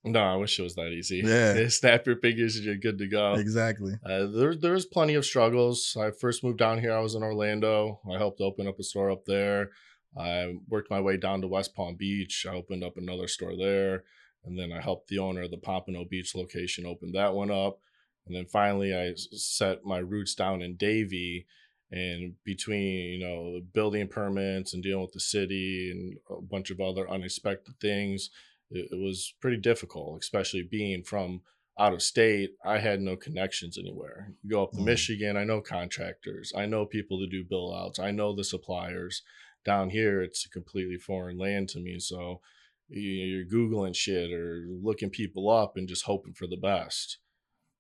No, 0.05 0.19
I 0.19 0.35
wish 0.35 0.59
it 0.59 0.63
was 0.63 0.75
that 0.75 0.91
easy. 0.91 1.21
Yeah. 1.25 1.67
Snap 1.69 2.05
your 2.05 2.17
fingers 2.17 2.55
and 2.55 2.65
you're 2.65 2.75
good 2.75 2.99
to 2.99 3.07
go. 3.07 3.33
exactly. 3.33 3.93
Uh, 4.05 4.27
there, 4.27 4.55
there 4.55 4.73
was 4.73 4.85
plenty 4.85 5.15
of 5.15 5.25
struggles. 5.25 5.97
I 5.99 6.11
first 6.11 6.43
moved 6.43 6.59
down 6.59 6.79
here. 6.79 6.93
I 6.93 6.99
was 6.99 7.15
in 7.15 7.23
Orlando. 7.23 7.99
I 8.13 8.17
helped 8.17 8.39
open 8.39 8.67
up 8.67 8.79
a 8.79 8.83
store 8.83 9.09
up 9.11 9.25
there. 9.25 9.71
I 10.17 10.53
worked 10.69 10.89
my 10.89 11.01
way 11.01 11.17
down 11.17 11.41
to 11.41 11.47
West 11.47 11.75
Palm 11.75 11.95
Beach. 11.95 12.45
I 12.49 12.53
opened 12.53 12.83
up 12.83 12.97
another 12.97 13.27
store 13.27 13.55
there, 13.57 14.03
and 14.45 14.57
then 14.57 14.71
I 14.71 14.79
helped 14.79 15.09
the 15.09 15.19
owner 15.19 15.41
of 15.41 15.51
the 15.51 15.57
Pompano 15.57 16.05
Beach 16.05 16.35
location 16.35 16.85
open 16.85 17.11
that 17.11 17.33
one 17.33 17.51
up. 17.51 17.79
And 18.25 18.35
then 18.35 18.45
finally, 18.45 18.95
I 18.95 19.13
set 19.15 19.83
my 19.83 19.97
roots 19.97 20.33
down 20.35 20.61
in 20.61 20.75
Davie. 20.75 21.47
And 21.91 22.33
between 22.43 23.11
you 23.11 23.19
know 23.19 23.61
building 23.73 24.07
permits 24.07 24.73
and 24.73 24.81
dealing 24.81 25.03
with 25.03 25.13
the 25.13 25.19
city 25.19 25.91
and 25.91 26.17
a 26.35 26.41
bunch 26.41 26.71
of 26.71 26.81
other 26.81 27.09
unexpected 27.09 27.75
things, 27.79 28.31
it, 28.71 28.89
it 28.91 28.95
was 28.99 29.33
pretty 29.41 29.57
difficult, 29.57 30.21
especially 30.21 30.63
being 30.63 31.03
from 31.03 31.41
out 31.77 31.93
of 31.93 32.01
state, 32.01 32.51
I 32.63 32.77
had 32.79 33.01
no 33.01 33.17
connections 33.17 33.77
anywhere. 33.77 34.31
You 34.43 34.51
go 34.51 34.63
up 34.63 34.71
to 34.73 34.77
Mm. 34.79 34.85
Michigan, 34.85 35.35
I 35.37 35.43
know 35.43 35.59
contractors, 35.61 36.53
I 36.55 36.65
know 36.65 36.85
people 36.85 37.19
to 37.19 37.27
do 37.27 37.43
bill 37.43 37.73
outs, 37.75 37.99
I 37.99 38.11
know 38.11 38.33
the 38.33 38.43
suppliers. 38.45 39.21
Down 39.65 39.89
here, 39.89 40.21
it's 40.21 40.45
a 40.45 40.49
completely 40.49 40.97
foreign 40.97 41.37
land 41.37 41.69
to 41.69 41.79
me. 41.79 41.99
So 41.99 42.39
you- 42.87 43.01
you're 43.01 43.45
Googling 43.45 43.95
shit 43.95 44.31
or 44.31 44.65
looking 44.81 45.09
people 45.09 45.49
up 45.49 45.75
and 45.75 45.87
just 45.89 46.05
hoping 46.05 46.33
for 46.33 46.47
the 46.47 46.55
best. 46.55 47.17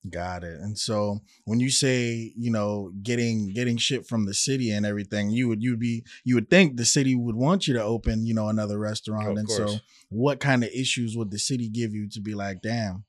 Got 0.09 0.43
it. 0.43 0.59
And 0.59 0.77
so 0.77 1.21
when 1.45 1.59
you 1.59 1.69
say, 1.69 2.33
you 2.37 2.51
know, 2.51 2.91
getting 3.01 3.51
getting 3.53 3.77
shit 3.77 4.05
from 4.05 4.25
the 4.25 4.33
city 4.33 4.71
and 4.71 4.85
everything, 4.85 5.29
you 5.31 5.47
would 5.47 5.63
you'd 5.63 5.79
be 5.79 6.03
you 6.23 6.35
would 6.35 6.49
think 6.49 6.77
the 6.77 6.85
city 6.85 7.15
would 7.15 7.35
want 7.35 7.67
you 7.67 7.73
to 7.73 7.83
open, 7.83 8.25
you 8.25 8.33
know, 8.33 8.49
another 8.49 8.77
restaurant. 8.77 9.29
Of 9.29 9.37
and 9.37 9.49
so 9.49 9.77
what 10.09 10.39
kind 10.39 10.63
of 10.63 10.69
issues 10.69 11.17
would 11.17 11.31
the 11.31 11.39
city 11.39 11.69
give 11.69 11.93
you 11.93 12.07
to 12.09 12.21
be 12.21 12.35
like, 12.35 12.61
damn, 12.61 13.05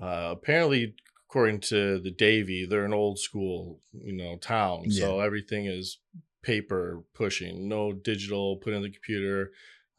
Uh, 0.00 0.28
apparently, 0.32 0.94
according 1.28 1.60
to 1.60 2.00
the 2.00 2.10
Davie, 2.10 2.66
they're 2.66 2.84
an 2.84 2.94
old 2.94 3.18
school, 3.18 3.80
you 3.92 4.12
know, 4.12 4.36
town. 4.38 4.90
So 4.90 5.20
everything 5.20 5.66
is 5.66 5.98
paper 6.42 7.04
pushing, 7.14 7.68
no 7.68 7.92
digital, 7.92 8.56
put 8.56 8.72
in 8.72 8.82
the 8.82 8.90
computer. 8.90 9.52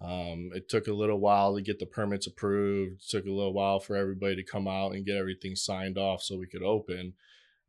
Um, 0.04 0.50
it 0.56 0.68
took 0.68 0.88
a 0.88 0.94
little 0.94 1.20
while 1.20 1.56
to 1.56 1.62
get 1.62 1.80
the 1.80 1.86
permits 1.86 2.26
approved. 2.26 3.02
It 3.02 3.10
took 3.10 3.26
a 3.26 3.32
little 3.32 3.54
while 3.54 3.80
for 3.80 3.96
everybody 3.96 4.36
to 4.36 4.44
come 4.44 4.68
out 4.68 4.94
and 4.94 5.06
get 5.06 5.16
everything 5.16 5.56
signed 5.56 5.98
off 5.98 6.24
so 6.24 6.38
we 6.38 6.48
could 6.48 6.64
open. 6.64 7.14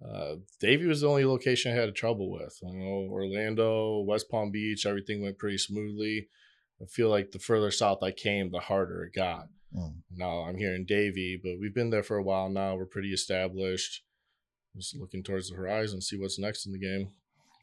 Uh, 0.03 0.37
Davie 0.59 0.87
was 0.87 1.03
the 1.03 1.09
only 1.09 1.25
location 1.25 1.73
I 1.73 1.81
had 1.81 1.95
trouble 1.95 2.31
with. 2.31 2.59
You 2.63 2.73
know, 2.73 3.09
Orlando, 3.11 4.01
West 4.01 4.31
Palm 4.31 4.51
Beach, 4.51 4.87
everything 4.87 5.23
went 5.23 5.39
pretty 5.39 5.59
smoothly. 5.59 6.29
I 6.81 6.87
feel 6.87 7.09
like 7.09 7.31
the 7.31 7.39
further 7.39 7.71
south 7.71 8.03
I 8.03 8.11
came, 8.11 8.51
the 8.51 8.59
harder 8.61 9.05
it 9.05 9.15
got. 9.15 9.49
Mm. 9.77 9.97
Now 10.17 10.41
I'm 10.41 10.57
here 10.57 10.75
in 10.75 10.85
Davie, 10.85 11.41
but 11.43 11.59
we've 11.61 11.75
been 11.75 11.91
there 11.91 12.03
for 12.03 12.17
a 12.17 12.23
while 12.23 12.49
now. 12.49 12.75
We're 12.75 12.87
pretty 12.87 13.13
established. 13.13 14.03
Just 14.75 14.97
looking 14.97 15.23
towards 15.23 15.51
the 15.51 15.57
horizon, 15.57 16.01
see 16.01 16.19
what's 16.19 16.39
next 16.39 16.67
in 16.67 16.73
the 16.73 16.79
game. 16.79 17.11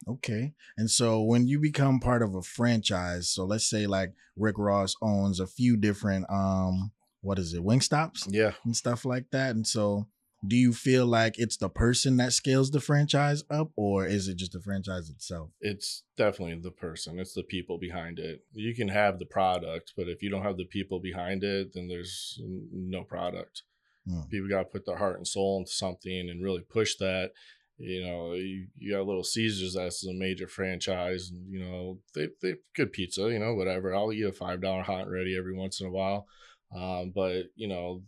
Okay. 0.07 0.53
And 0.77 0.89
so 0.89 1.21
when 1.21 1.47
you 1.47 1.59
become 1.59 1.99
part 1.99 2.21
of 2.21 2.35
a 2.35 2.41
franchise, 2.41 3.29
so 3.29 3.45
let's 3.45 3.69
say 3.69 3.85
like 3.87 4.13
Rick 4.37 4.57
Ross 4.57 4.95
owns 5.01 5.39
a 5.39 5.47
few 5.47 5.77
different 5.77 6.25
um 6.29 6.91
what 7.21 7.37
is 7.37 7.53
it, 7.53 7.63
wing 7.63 7.81
stops 7.81 8.27
Yeah, 8.29 8.53
and 8.63 8.75
stuff 8.75 9.03
like 9.03 9.25
that. 9.31 9.55
And 9.55 9.67
so 9.67 10.07
do 10.47 10.55
you 10.55 10.71
feel 10.71 11.05
like 11.05 11.37
it's 11.37 11.57
the 11.57 11.67
person 11.67 12.15
that 12.15 12.31
scales 12.31 12.71
the 12.71 12.79
franchise 12.79 13.43
up 13.49 13.71
or 13.75 14.05
is 14.05 14.29
it 14.29 14.37
just 14.37 14.53
the 14.53 14.61
franchise 14.61 15.09
itself? 15.09 15.49
it's 15.59 16.03
definitely 16.15 16.55
the 16.61 16.71
person. 16.71 17.19
It's 17.19 17.33
the 17.33 17.43
people 17.43 17.77
behind 17.77 18.19
it. 18.19 18.45
You 18.53 18.73
can 18.73 18.87
have 18.87 19.19
the 19.19 19.25
product, 19.25 19.93
but 19.97 20.07
if 20.07 20.23
you 20.23 20.29
don't 20.29 20.43
have 20.43 20.55
the 20.55 20.63
people 20.63 21.01
behind 21.01 21.43
it, 21.43 21.73
then 21.73 21.89
there's 21.89 22.41
no 22.71 23.03
product. 23.03 23.63
Hmm. 24.07 24.21
People 24.31 24.47
got 24.47 24.59
to 24.59 24.65
put 24.65 24.85
their 24.85 24.95
heart 24.95 25.17
and 25.17 25.27
soul 25.27 25.59
into 25.59 25.71
something 25.71 26.29
and 26.29 26.41
really 26.41 26.61
push 26.61 26.95
that. 26.99 27.31
You 27.79 28.05
know, 28.05 28.33
you, 28.33 28.67
you 28.77 28.93
got 28.93 29.05
Little 29.05 29.23
Caesars 29.23 29.73
that's 29.73 30.05
a 30.05 30.13
major 30.13 30.47
franchise, 30.47 31.31
and 31.31 31.49
you 31.49 31.59
know 31.59 31.99
they 32.13 32.27
they 32.41 32.55
good 32.75 32.91
pizza. 32.91 33.31
You 33.31 33.39
know, 33.39 33.55
whatever. 33.55 33.95
I'll 33.95 34.11
eat 34.11 34.25
a 34.25 34.33
five 34.33 34.61
dollar 34.61 34.83
hot 34.83 35.03
and 35.03 35.11
ready 35.11 35.37
every 35.37 35.55
once 35.55 35.79
in 35.79 35.87
a 35.87 35.91
while, 35.91 36.27
um, 36.75 37.13
but 37.15 37.45
you 37.55 37.69
know 37.69 38.03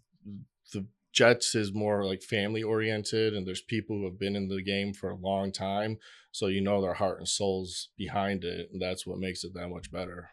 the 0.73 0.85
Jets 1.13 1.55
is 1.55 1.73
more 1.73 2.05
like 2.05 2.21
family 2.21 2.63
oriented, 2.63 3.33
and 3.33 3.47
there's 3.47 3.61
people 3.61 3.97
who 3.97 4.05
have 4.05 4.19
been 4.19 4.35
in 4.35 4.49
the 4.49 4.61
game 4.61 4.93
for 4.93 5.09
a 5.09 5.15
long 5.15 5.53
time, 5.53 5.97
so 6.31 6.47
you 6.47 6.59
know 6.59 6.81
their 6.81 6.95
heart 6.95 7.19
and 7.19 7.27
souls 7.27 7.89
behind 7.97 8.43
it, 8.43 8.69
and 8.73 8.81
that's 8.81 9.07
what 9.07 9.19
makes 9.19 9.45
it 9.45 9.53
that 9.53 9.69
much 9.69 9.89
better. 9.89 10.31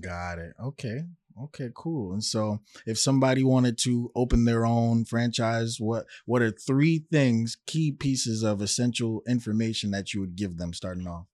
Got 0.00 0.38
it. 0.38 0.52
Okay. 0.62 1.00
Okay, 1.44 1.70
cool. 1.74 2.12
And 2.12 2.24
so 2.24 2.60
if 2.86 2.98
somebody 2.98 3.44
wanted 3.44 3.76
to 3.78 4.10
open 4.14 4.44
their 4.44 4.64
own 4.64 5.04
franchise, 5.04 5.78
what 5.78 6.06
what 6.24 6.42
are 6.42 6.50
three 6.50 7.04
things, 7.10 7.58
key 7.66 7.92
pieces 7.92 8.42
of 8.42 8.62
essential 8.62 9.22
information 9.28 9.90
that 9.90 10.14
you 10.14 10.20
would 10.20 10.36
give 10.36 10.56
them 10.56 10.72
starting 10.72 11.06
off? 11.06 11.26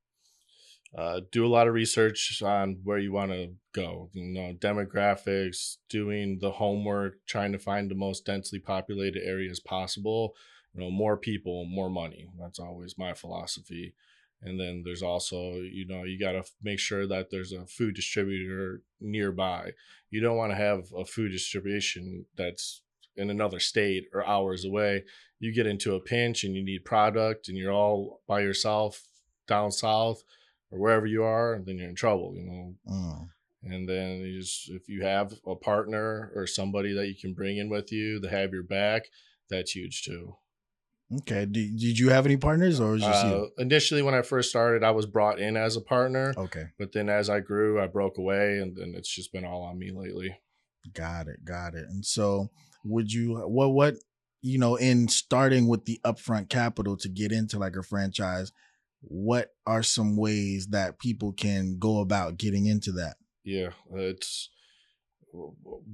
uh, 0.97 1.21
do 1.31 1.47
a 1.47 1.49
lot 1.49 1.69
of 1.69 1.75
research 1.75 2.43
on 2.43 2.79
where 2.85 2.99
you 2.99 3.13
want 3.13 3.31
to 3.31 3.51
go 3.73 4.11
you 4.13 4.25
know 4.25 4.53
demographics 4.59 5.79
doing 5.89 6.39
the 6.41 6.51
homework 6.51 7.15
trying 7.27 7.53
to 7.53 7.59
find 7.59 7.91
the 7.91 7.95
most 7.95 8.27
densely 8.27 8.59
populated 8.59 9.23
areas 9.25 9.59
possible 9.59 10.35
you 10.75 10.81
know 10.81 10.91
more 10.91 11.17
people 11.17 11.65
more 11.65 11.89
money 11.89 12.29
that's 12.39 12.59
always 12.59 12.99
my 12.99 13.15
philosophy 13.15 13.95
and 14.43 14.59
then 14.59 14.83
there's 14.85 15.03
also 15.03 15.55
you 15.55 15.87
know 15.87 16.03
you 16.05 16.19
got 16.19 16.33
to 16.33 16.45
make 16.63 16.79
sure 16.79 17.07
that 17.07 17.31
there's 17.31 17.53
a 17.53 17.67
food 17.67 17.95
distributor 17.95 18.83
nearby 19.01 19.71
you 20.13 20.21
don't 20.21 20.37
want 20.37 20.53
to 20.53 20.57
have 20.57 20.93
a 20.97 21.07
food 21.07 21.33
distribution 21.33 22.27
that's 22.37 22.83
in 23.17 23.31
another 23.31 23.59
state 23.59 24.05
or 24.13 24.27
hours 24.27 24.65
away. 24.65 25.05
You 25.41 25.53
get 25.55 25.67
into 25.67 25.95
a 25.95 26.01
pinch 26.01 26.45
and 26.45 26.55
you 26.55 26.63
need 26.63 26.85
product 26.85 27.49
and 27.49 27.57
you're 27.57 27.73
all 27.73 28.21
by 28.29 28.41
yourself 28.41 29.03
down 29.49 29.73
south 29.73 30.23
or 30.71 30.79
wherever 30.79 31.07
you 31.07 31.23
are, 31.25 31.61
then 31.65 31.79
you're 31.79 31.89
in 31.89 31.95
trouble, 31.95 32.35
you 32.37 32.45
know. 32.45 32.75
Mm. 32.89 33.29
And 33.65 33.89
then 33.89 34.19
you 34.19 34.41
just, 34.41 34.71
if 34.71 34.89
you 34.89 35.03
have 35.03 35.33
a 35.47 35.55
partner 35.55 36.31
or 36.35 36.47
somebody 36.47 36.93
that 36.95 37.09
you 37.09 37.15
can 37.19 37.33
bring 37.33 37.57
in 37.57 37.71
with 37.71 37.91
you 37.91 38.21
to 38.21 38.29
have 38.29 38.53
your 38.53 38.63
back, 38.63 39.05
that's 39.49 39.73
huge 39.73 40.03
too. 40.03 40.37
Okay. 41.21 41.47
Did, 41.47 41.79
did 41.79 41.99
you 41.99 42.11
have 42.11 42.27
any 42.27 42.37
partners 42.37 42.81
or 42.81 42.93
was 42.93 43.03
just 43.03 43.25
uh, 43.25 43.29
you? 43.29 43.51
Initially, 43.59 44.03
when 44.03 44.15
I 44.15 44.23
first 44.23 44.51
started, 44.51 44.83
I 44.83 44.91
was 44.93 45.07
brought 45.07 45.39
in 45.39 45.57
as 45.57 45.77
a 45.77 45.81
partner. 45.81 46.33
Okay. 46.37 46.67
But 46.79 46.93
then 46.93 47.09
as 47.09 47.29
I 47.29 47.41
grew, 47.41 47.81
I 47.81 47.87
broke 47.87 48.19
away 48.19 48.59
and 48.59 48.77
then 48.77 48.95
it's 48.97 49.15
just 49.15 49.33
been 49.33 49.45
all 49.45 49.63
on 49.63 49.79
me 49.79 49.91
lately. 49.91 50.39
Got 50.95 51.29
it. 51.29 51.45
Got 51.45 51.75
it. 51.75 51.85
And 51.89 52.05
so 52.05 52.51
would 52.85 53.13
you, 53.13 53.37
what, 53.37 53.69
what, 53.69 53.97
you 54.41 54.59
know, 54.59 54.77
in 54.77 55.07
starting 55.09 55.69
with 55.69 55.85
the 55.85 56.01
upfront 56.05 56.49
capital 56.49 56.97
to 56.97 57.09
get 57.09 57.31
into 57.31 57.59
like 57.59 57.77
a 57.77 57.83
franchise, 57.83 58.51
what 59.03 59.51
are 59.67 59.83
some 59.83 60.17
ways 60.17 60.69
that 60.69 60.99
people 60.99 61.33
can 61.33 61.77
go 61.79 62.01
about 62.01 62.39
getting 62.39 62.67
into 62.67 62.93
that? 62.93 63.17
Yeah, 63.45 63.71
it's 63.93 64.49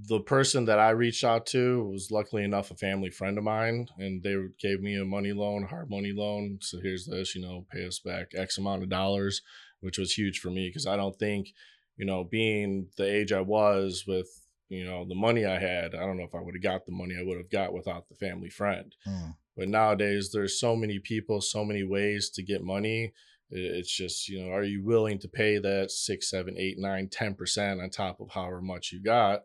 the 0.08 0.20
person 0.20 0.64
that 0.64 0.78
I 0.78 0.90
reached 0.90 1.24
out 1.24 1.46
to 1.46 1.84
was 1.84 2.10
luckily 2.10 2.44
enough 2.44 2.70
a 2.70 2.74
family 2.74 3.10
friend 3.10 3.38
of 3.38 3.44
mine, 3.44 3.88
and 3.98 4.22
they 4.22 4.36
gave 4.58 4.80
me 4.80 4.96
a 4.96 5.04
money 5.04 5.32
loan, 5.32 5.64
hard 5.64 5.90
money 5.90 6.12
loan. 6.12 6.58
So 6.60 6.78
here's 6.82 7.06
this, 7.06 7.34
you 7.34 7.42
know, 7.42 7.66
pay 7.70 7.86
us 7.86 7.98
back 7.98 8.32
X 8.34 8.58
amount 8.58 8.82
of 8.82 8.88
dollars, 8.88 9.42
which 9.80 9.98
was 9.98 10.12
huge 10.12 10.40
for 10.40 10.50
me 10.50 10.68
because 10.68 10.86
I 10.86 10.96
don't 10.96 11.18
think, 11.18 11.48
you 11.96 12.04
know, 12.04 12.24
being 12.24 12.88
the 12.96 13.04
age 13.04 13.32
I 13.32 13.40
was 13.40 14.04
with, 14.06 14.28
you 14.68 14.84
know, 14.84 15.06
the 15.06 15.14
money 15.14 15.46
I 15.46 15.58
had, 15.58 15.94
I 15.94 16.00
don't 16.00 16.18
know 16.18 16.24
if 16.24 16.34
I 16.34 16.40
would 16.40 16.54
have 16.54 16.62
got 16.62 16.86
the 16.86 16.92
money 16.92 17.14
I 17.18 17.24
would 17.24 17.38
have 17.38 17.50
got 17.50 17.72
without 17.72 18.08
the 18.08 18.16
family 18.16 18.50
friend. 18.50 18.94
Mm. 19.06 19.36
But 19.56 19.68
nowadays, 19.68 20.30
there's 20.32 20.60
so 20.60 20.76
many 20.76 20.98
people, 20.98 21.40
so 21.40 21.64
many 21.64 21.82
ways 21.82 22.30
to 22.30 22.42
get 22.42 22.62
money 22.62 23.12
it's 23.50 23.90
just, 23.90 24.28
you 24.28 24.40
know, 24.40 24.52
are 24.52 24.64
you 24.64 24.84
willing 24.84 25.18
to 25.20 25.28
pay 25.28 25.58
that 25.58 25.90
six, 25.90 26.30
seven, 26.30 26.56
eight, 26.58 26.78
nine, 26.78 27.08
ten 27.08 27.34
percent 27.34 27.80
on 27.80 27.90
top 27.90 28.20
of 28.20 28.30
however 28.30 28.60
much 28.60 28.92
you 28.92 29.02
got? 29.02 29.44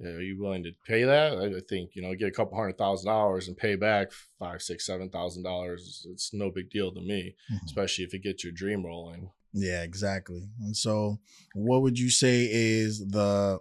Are 0.00 0.22
you 0.22 0.40
willing 0.40 0.62
to 0.62 0.70
pay 0.86 1.02
that? 1.02 1.38
I 1.38 1.60
think, 1.68 1.96
you 1.96 2.02
know, 2.02 2.14
get 2.14 2.28
a 2.28 2.32
couple 2.32 2.56
hundred 2.56 2.78
thousand 2.78 3.08
dollars 3.08 3.48
and 3.48 3.56
pay 3.56 3.74
back 3.74 4.12
five, 4.38 4.62
six, 4.62 4.86
seven 4.86 5.10
thousand 5.10 5.42
dollars. 5.42 6.06
It's 6.10 6.32
no 6.32 6.50
big 6.50 6.70
deal 6.70 6.92
to 6.92 7.00
me, 7.00 7.34
mm-hmm. 7.52 7.66
especially 7.66 8.04
if 8.04 8.14
it 8.14 8.22
gets 8.22 8.44
your 8.44 8.52
dream 8.52 8.84
rolling. 8.84 9.30
Yeah, 9.52 9.82
exactly. 9.82 10.50
And 10.60 10.76
so 10.76 11.18
what 11.54 11.82
would 11.82 11.98
you 11.98 12.10
say 12.10 12.48
is 12.50 13.08
the 13.08 13.60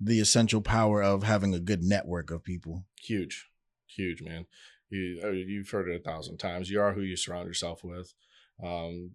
the 0.00 0.20
essential 0.20 0.60
power 0.60 1.02
of 1.02 1.22
having 1.22 1.54
a 1.54 1.60
good 1.60 1.82
network 1.82 2.30
of 2.30 2.44
people? 2.44 2.84
Huge. 3.02 3.50
Huge, 3.86 4.22
man. 4.22 4.46
You, 4.90 5.32
you've 5.32 5.70
heard 5.70 5.88
it 5.88 6.00
a 6.00 6.02
thousand 6.02 6.38
times. 6.38 6.70
You 6.70 6.80
are 6.80 6.92
who 6.92 7.02
you 7.02 7.16
surround 7.16 7.46
yourself 7.46 7.84
with 7.84 8.14
um, 8.62 9.10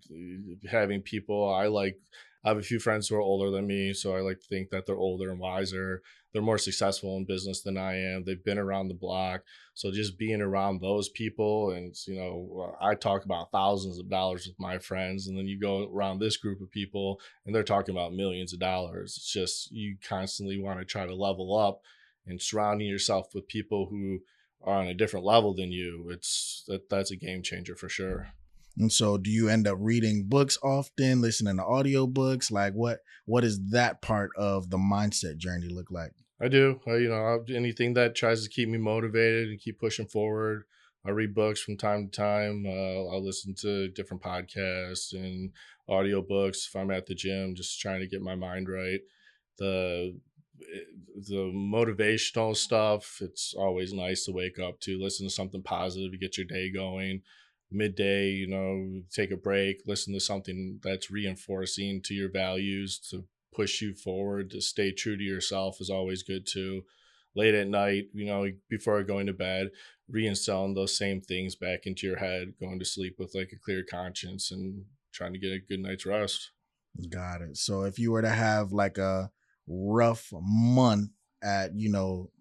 having 0.70 1.02
people 1.02 1.54
I 1.54 1.68
like. 1.68 1.98
I 2.44 2.50
have 2.50 2.58
a 2.58 2.64
few 2.64 2.80
friends 2.80 3.08
who 3.08 3.16
are 3.16 3.22
older 3.22 3.52
than 3.52 3.68
me, 3.68 3.94
so 3.94 4.16
I 4.16 4.22
like 4.22 4.40
to 4.40 4.48
think 4.48 4.70
that 4.70 4.86
they're 4.86 4.96
older 4.96 5.30
and 5.30 5.40
wiser. 5.40 6.02
They're 6.32 6.42
more 6.42 6.58
successful 6.58 7.18
in 7.18 7.26
business 7.26 7.62
than 7.62 7.78
I 7.78 7.98
am. 7.98 8.24
They've 8.24 8.44
been 8.44 8.58
around 8.58 8.88
the 8.88 8.94
block, 8.94 9.42
so 9.74 9.92
just 9.92 10.18
being 10.18 10.42
around 10.42 10.80
those 10.80 11.10
people, 11.10 11.72
and 11.72 11.94
you 12.08 12.16
know, 12.16 12.76
I 12.80 12.96
talk 12.96 13.26
about 13.26 13.52
thousands 13.52 14.00
of 14.00 14.10
dollars 14.10 14.48
with 14.48 14.60
my 14.60 14.78
friends, 14.78 15.28
and 15.28 15.38
then 15.38 15.48
you 15.48 15.60
go 15.60 15.90
around 15.94 16.20
this 16.20 16.38
group 16.38 16.62
of 16.62 16.72
people, 16.72 17.20
and 17.46 17.54
they're 17.54 17.64
talking 17.64 17.94
about 17.94 18.14
millions 18.14 18.54
of 18.54 18.60
dollars. 18.60 19.16
It's 19.18 19.34
just 19.34 19.72
you 19.72 19.98
constantly 20.08 20.60
want 20.60 20.80
to 20.80 20.86
try 20.86 21.06
to 21.06 21.16
level 21.16 21.58
up, 21.58 21.82
and 22.26 22.42
surrounding 22.42 22.88
yourself 22.88 23.34
with 23.34 23.48
people 23.48 23.88
who 23.90 24.20
are 24.64 24.76
on 24.76 24.88
a 24.88 24.94
different 24.94 25.26
level 25.26 25.54
than 25.54 25.72
you. 25.72 26.10
It's 26.10 26.64
that 26.68 26.90
that's 26.90 27.12
a 27.12 27.16
game 27.16 27.42
changer 27.42 27.76
for 27.76 27.90
sure. 27.90 28.30
And 28.80 28.92
so 28.92 29.18
do 29.18 29.30
you 29.30 29.50
end 29.50 29.68
up 29.68 29.78
reading 29.80 30.24
books 30.28 30.58
often, 30.64 31.22
listening 31.22 31.58
to 31.58 31.64
audiobooks? 31.64 32.50
Like 32.50 32.74
what 32.74 33.00
what 33.26 33.42
does 33.42 33.60
that 33.72 34.02
part 34.02 34.32
of 34.38 34.70
the 34.70 34.78
mindset 34.78 35.38
journey 35.38 35.68
look 35.68 35.92
like? 35.92 36.14
I 36.42 36.48
do. 36.48 36.80
I, 36.88 36.96
you 36.96 37.10
know, 37.10 37.44
anything 37.54 37.94
that 37.96 38.16
tries 38.16 38.44
to 38.44 38.50
keep 38.50 38.70
me 38.70 38.78
motivated 38.78 39.50
and 39.50 39.60
keep 39.60 39.80
pushing 39.80 40.08
forward. 40.08 40.64
I 41.06 41.12
read 41.12 41.36
books 41.36 41.62
from 41.62 41.78
time 41.78 42.10
to 42.10 42.12
time. 42.12 42.66
Uh, 42.66 43.10
I'll 43.12 43.24
listen 43.24 43.54
to 43.56 43.90
different 43.90 44.24
podcasts 44.24 45.14
and 45.14 45.52
audiobooks 45.90 46.68
if 46.68 46.76
I'm 46.76 46.92
at 46.92 47.06
the 47.06 47.16
gym, 47.16 47.56
just 47.56 47.80
trying 47.80 48.00
to 48.00 48.08
get 48.08 48.22
my 48.22 48.36
mind 48.36 48.70
right. 48.70 49.02
The 49.58 50.18
the 51.28 51.52
motivational 51.54 52.56
stuff, 52.56 53.20
it's 53.22 53.54
always 53.58 53.94
nice 53.94 54.26
to 54.26 54.32
wake 54.32 54.60
up 54.60 54.80
to, 54.82 55.02
listen 55.02 55.26
to 55.26 55.34
something 55.34 55.62
positive 55.62 56.12
to 56.12 56.18
get 56.18 56.38
your 56.38 56.46
day 56.46 56.72
going 56.72 57.22
midday, 57.72 58.30
you 58.30 58.48
know, 58.48 59.02
take 59.12 59.32
a 59.32 59.38
break, 59.38 59.82
listen 59.86 60.14
to 60.14 60.20
something 60.20 60.80
that's 60.84 61.12
reinforcing 61.12 62.02
to 62.04 62.14
your 62.14 62.32
values 62.32 63.00
to 63.12 63.26
push 63.54 63.82
you 63.82 63.94
forward, 63.94 64.52
to 64.52 64.62
stay 64.62 64.92
true 64.92 65.18
to 65.18 65.24
yourself 65.24 65.80
is 65.80 65.90
always 65.90 66.24
good 66.24 66.48
too. 66.48 66.84
Late 67.36 67.54
at 67.54 67.68
night, 67.68 68.06
you 68.14 68.26
know, 68.26 68.48
before 68.70 69.04
going 69.04 69.28
to 69.28 69.34
bed, 69.34 69.70
reinstalling 70.12 70.76
those 70.76 70.98
same 70.98 71.22
things 71.22 71.56
back 71.56 71.86
into 71.86 72.08
your 72.08 72.18
head, 72.18 72.54
going 72.60 72.80
to 72.80 72.86
sleep 72.86 73.16
with 73.20 73.36
like 73.36 73.52
a 73.54 73.60
clear 73.60 73.84
conscience 73.84 74.52
and 74.52 74.86
trying 75.14 75.34
to 75.34 75.40
get 75.40 75.52
a 75.52 75.60
good 75.60 75.80
night's 75.80 76.06
rest. 76.06 76.52
Got 77.10 77.42
it. 77.42 77.58
So 77.58 77.84
if 77.84 78.00
you 78.00 78.12
were 78.12 78.24
to 78.24 78.30
have 78.30 78.72
like 78.72 78.98
a 78.98 79.32
rough 79.68 80.34
month 80.34 81.12
at, 81.44 81.76
you 81.76 81.92
know, 81.92 82.32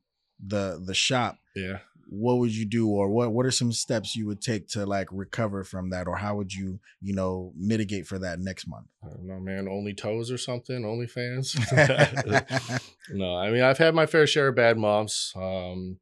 the 0.44 0.82
the 0.84 0.94
shop, 0.94 1.36
yeah 1.54 1.78
what 2.10 2.38
would 2.38 2.54
you 2.54 2.64
do 2.64 2.88
or 2.88 3.10
what 3.10 3.32
what 3.32 3.44
are 3.44 3.50
some 3.50 3.70
steps 3.70 4.16
you 4.16 4.26
would 4.26 4.40
take 4.40 4.66
to 4.66 4.86
like 4.86 5.08
recover 5.12 5.62
from 5.62 5.90
that 5.90 6.06
or 6.06 6.16
how 6.16 6.34
would 6.34 6.52
you 6.52 6.80
you 7.02 7.14
know 7.14 7.52
mitigate 7.54 8.06
for 8.06 8.18
that 8.18 8.40
next 8.40 8.66
month? 8.66 8.86
I 9.04 9.08
don't 9.08 9.26
know 9.26 9.38
man. 9.38 9.68
Only 9.68 9.92
toes 9.92 10.30
or 10.30 10.38
something? 10.38 10.84
Only 10.86 11.06
fans 11.06 11.54
no 13.10 13.36
i 13.36 13.50
mean 13.50 13.62
i've 13.62 13.78
had 13.78 13.94
my 13.94 14.06
fair 14.06 14.26
share 14.26 14.48
of 14.48 14.56
bad 14.56 14.78
months 14.78 15.32
um 15.36 15.98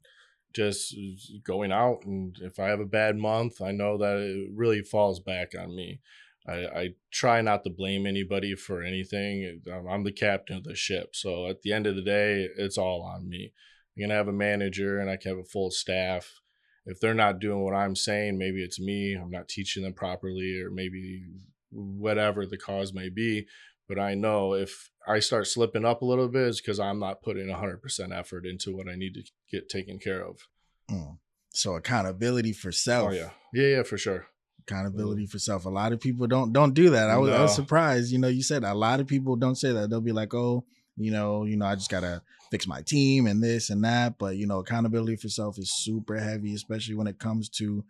just 0.55 0.97
going 1.45 1.73
out 1.73 2.05
and 2.05 2.37
if 2.40 2.59
i 2.61 2.69
have 2.69 2.81
a 2.81 2.87
bad 2.87 3.16
month 3.16 3.61
i 3.61 3.73
know 3.73 3.99
that 3.99 4.16
it 4.16 4.49
really 4.55 4.83
falls 4.83 5.21
back 5.21 5.53
on 5.59 5.75
me. 5.75 6.01
I, 6.49 6.53
I 6.53 6.88
try 7.11 7.42
not 7.42 7.64
to 7.64 7.71
blame 7.71 8.07
anybody 8.07 8.55
for 8.55 8.81
anything. 8.81 9.62
I'm 9.69 10.05
the 10.05 10.12
captain 10.12 10.59
of 10.59 10.62
the 10.62 10.77
ship 10.77 11.16
so 11.16 11.49
at 11.49 11.62
the 11.62 11.73
end 11.73 11.88
of 11.88 11.97
the 11.97 12.03
day 12.03 12.47
it's 12.57 12.79
all 12.79 13.03
on 13.03 13.29
me 13.29 13.53
I'm 13.96 14.02
gonna 14.02 14.14
have 14.14 14.28
a 14.28 14.32
manager 14.32 14.98
and 14.98 15.11
I 15.11 15.16
can 15.16 15.30
have 15.32 15.44
a 15.44 15.48
full 15.48 15.70
staff. 15.70 16.40
If 16.85 17.00
they're 17.00 17.14
not 17.14 17.40
doing 17.40 17.64
what 17.64 17.74
I'm 17.74 17.96
saying, 17.96 18.38
maybe 18.38 18.62
it's 18.62 18.78
me. 18.78 19.14
I'm 19.14 19.30
not 19.30 19.48
teaching 19.48 19.82
them 19.82 19.94
properly, 19.94 20.61
or 20.61 20.70
maybe 20.70 21.24
whatever 21.70 22.46
the 22.46 22.59
cause 22.59 22.92
may 22.92 23.09
be. 23.09 23.46
But 23.88 23.98
I 23.98 24.14
know 24.14 24.54
if 24.54 24.90
I 25.06 25.20
start 25.20 25.46
slipping 25.46 25.85
up 25.85 26.02
a 26.02 26.04
little 26.04 26.28
bit, 26.28 26.48
it's 26.48 26.61
because 26.61 26.80
I'm 26.80 26.98
not 26.98 27.22
putting 27.22 27.46
100% 27.46 28.16
effort 28.16 28.46
into 28.46 28.76
what 28.76 28.88
I 28.88 28.96
need 28.96 29.14
to 29.14 29.22
get 29.50 29.68
taken 29.68 29.98
care 29.98 30.24
of. 30.24 30.46
Mm. 30.90 31.18
So 31.50 31.74
accountability 31.74 32.52
for 32.52 32.70
self. 32.70 33.11
Oh 33.11 33.14
yeah, 33.14 33.30
yeah, 33.52 33.76
yeah, 33.76 33.82
for 33.82 33.96
sure. 33.96 34.26
Accountability 34.61 35.26
for 35.26 35.38
self. 35.38 35.64
A 35.64 35.70
lot 35.70 35.92
of 35.92 36.00
people 36.00 36.26
don't 36.26 36.52
don't 36.52 36.74
do 36.74 36.90
that. 36.90 37.09
I 37.09 37.16
was, 37.16 37.30
no. 37.30 37.37
I 37.37 37.42
was 37.42 37.54
surprised. 37.54 38.12
You 38.12 38.18
know, 38.18 38.28
you 38.28 38.42
said 38.42 38.62
a 38.62 38.74
lot 38.74 39.00
of 39.00 39.06
people 39.06 39.37
don't 39.37 39.54
say 39.54 39.72
that. 39.72 39.88
They'll 39.88 40.00
be 40.00 40.12
like, 40.12 40.35
"Oh, 40.35 40.64
you 40.96 41.11
know, 41.11 41.44
you 41.44 41.56
know, 41.56 41.66
I 41.66 41.74
just 41.74 41.90
gotta 41.90 42.22
fix 42.50 42.66
my 42.66 42.82
team 42.82 43.26
and 43.26 43.42
this 43.42 43.70
and 43.70 43.85
that. 43.85 44.18
But 44.18 44.37
you 44.37 44.46
know, 44.46 44.59
accountability 44.59 45.16
for 45.16 45.28
self 45.28 45.59
is 45.59 45.72
super 45.74 46.16
heavy, 46.16 46.54
especially 46.54 46.94
when 46.94 47.06
it 47.06 47.18
comes 47.18 47.48
to 47.50 47.85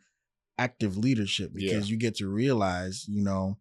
active 0.59 0.97
leadership, 0.97 1.53
because 1.55 1.88
yeah. 1.88 1.92
you 1.92 1.97
get 1.97 2.16
to 2.16 2.29
realize, 2.29 3.07
you 3.09 3.23
know, 3.23 3.59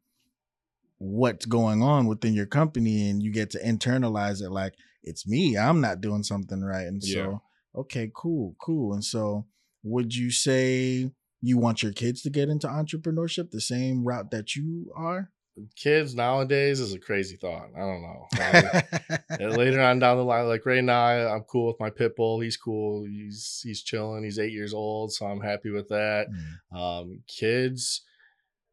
what's 0.97 1.45
going 1.45 1.81
on 1.81 2.07
within 2.07 2.33
your 2.33 2.45
company 2.45 3.09
and 3.09 3.21
you 3.21 3.31
get 3.31 3.49
to 3.51 3.59
internalize 3.59 4.41
it 4.41 4.49
like 4.49 4.73
it's 5.03 5.27
me, 5.27 5.57
I'm 5.57 5.81
not 5.81 6.01
doing 6.01 6.23
something 6.23 6.61
right. 6.61 6.87
And 6.87 7.03
so, 7.03 7.09
yeah. 7.19 7.79
okay, 7.81 8.11
cool, 8.15 8.55
cool. 8.59 8.93
And 8.93 9.03
so 9.03 9.45
would 9.83 10.15
you 10.15 10.31
say 10.31 11.11
you 11.41 11.57
want 11.57 11.83
your 11.83 11.91
kids 11.91 12.21
to 12.23 12.29
get 12.29 12.49
into 12.49 12.67
entrepreneurship 12.67 13.51
the 13.51 13.61
same 13.61 14.03
route 14.03 14.31
that 14.31 14.55
you 14.55 14.91
are? 14.95 15.31
Kids 15.75 16.15
nowadays 16.15 16.79
is 16.79 16.93
a 16.93 16.99
crazy 16.99 17.37
thought. 17.37 17.69
I 17.75 17.79
don't 17.79 18.01
know. 18.01 19.49
later 19.57 19.81
on 19.81 19.99
down 19.99 20.17
the 20.17 20.23
line, 20.23 20.47
like 20.47 20.65
right 20.65 20.83
now, 20.83 21.03
I, 21.03 21.35
am 21.35 21.43
cool 21.43 21.67
with 21.67 21.79
my 21.79 21.89
pit 21.89 22.15
bull. 22.15 22.39
He's 22.39 22.57
cool. 22.57 23.05
He's 23.05 23.61
he's 23.63 23.81
chilling. 23.81 24.23
He's 24.23 24.39
eight 24.39 24.51
years 24.51 24.73
old, 24.73 25.13
so 25.13 25.25
I'm 25.25 25.41
happy 25.41 25.69
with 25.69 25.87
that. 25.89 26.27
Mm. 26.73 26.77
Um, 26.77 27.19
kids, 27.27 28.01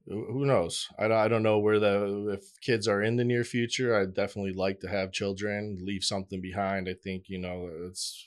who 0.06 0.44
knows? 0.44 0.88
I 0.98 1.08
don't, 1.08 1.18
I 1.18 1.28
don't 1.28 1.42
know 1.42 1.58
where 1.58 1.78
the 1.78 2.38
if 2.38 2.60
kids 2.60 2.88
are 2.88 3.02
in 3.02 3.16
the 3.16 3.24
near 3.24 3.44
future. 3.44 3.96
I'd 3.96 4.14
definitely 4.14 4.52
like 4.52 4.80
to 4.80 4.88
have 4.88 5.12
children, 5.12 5.78
leave 5.84 6.02
something 6.02 6.40
behind. 6.40 6.88
I 6.88 6.94
think 6.94 7.24
you 7.28 7.38
know 7.38 7.70
it's 7.86 8.26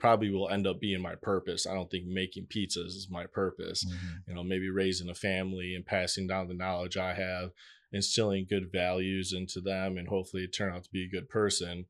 probably 0.00 0.30
will 0.30 0.48
end 0.48 0.66
up 0.66 0.80
being 0.80 1.00
my 1.00 1.14
purpose. 1.14 1.64
I 1.64 1.74
don't 1.74 1.88
think 1.88 2.06
making 2.06 2.46
pizzas 2.46 2.88
is 2.88 3.06
my 3.08 3.26
purpose. 3.26 3.84
Mm-hmm. 3.84 4.16
You 4.26 4.34
know, 4.34 4.42
maybe 4.42 4.68
raising 4.68 5.08
a 5.08 5.14
family 5.14 5.76
and 5.76 5.86
passing 5.86 6.26
down 6.26 6.48
the 6.48 6.54
knowledge 6.54 6.96
I 6.96 7.14
have 7.14 7.52
instilling 7.92 8.46
good 8.48 8.70
values 8.72 9.32
into 9.32 9.60
them 9.60 9.96
and 9.98 10.08
hopefully 10.08 10.46
turn 10.46 10.72
out 10.72 10.84
to 10.84 10.90
be 10.90 11.04
a 11.04 11.10
good 11.10 11.28
person. 11.28 11.86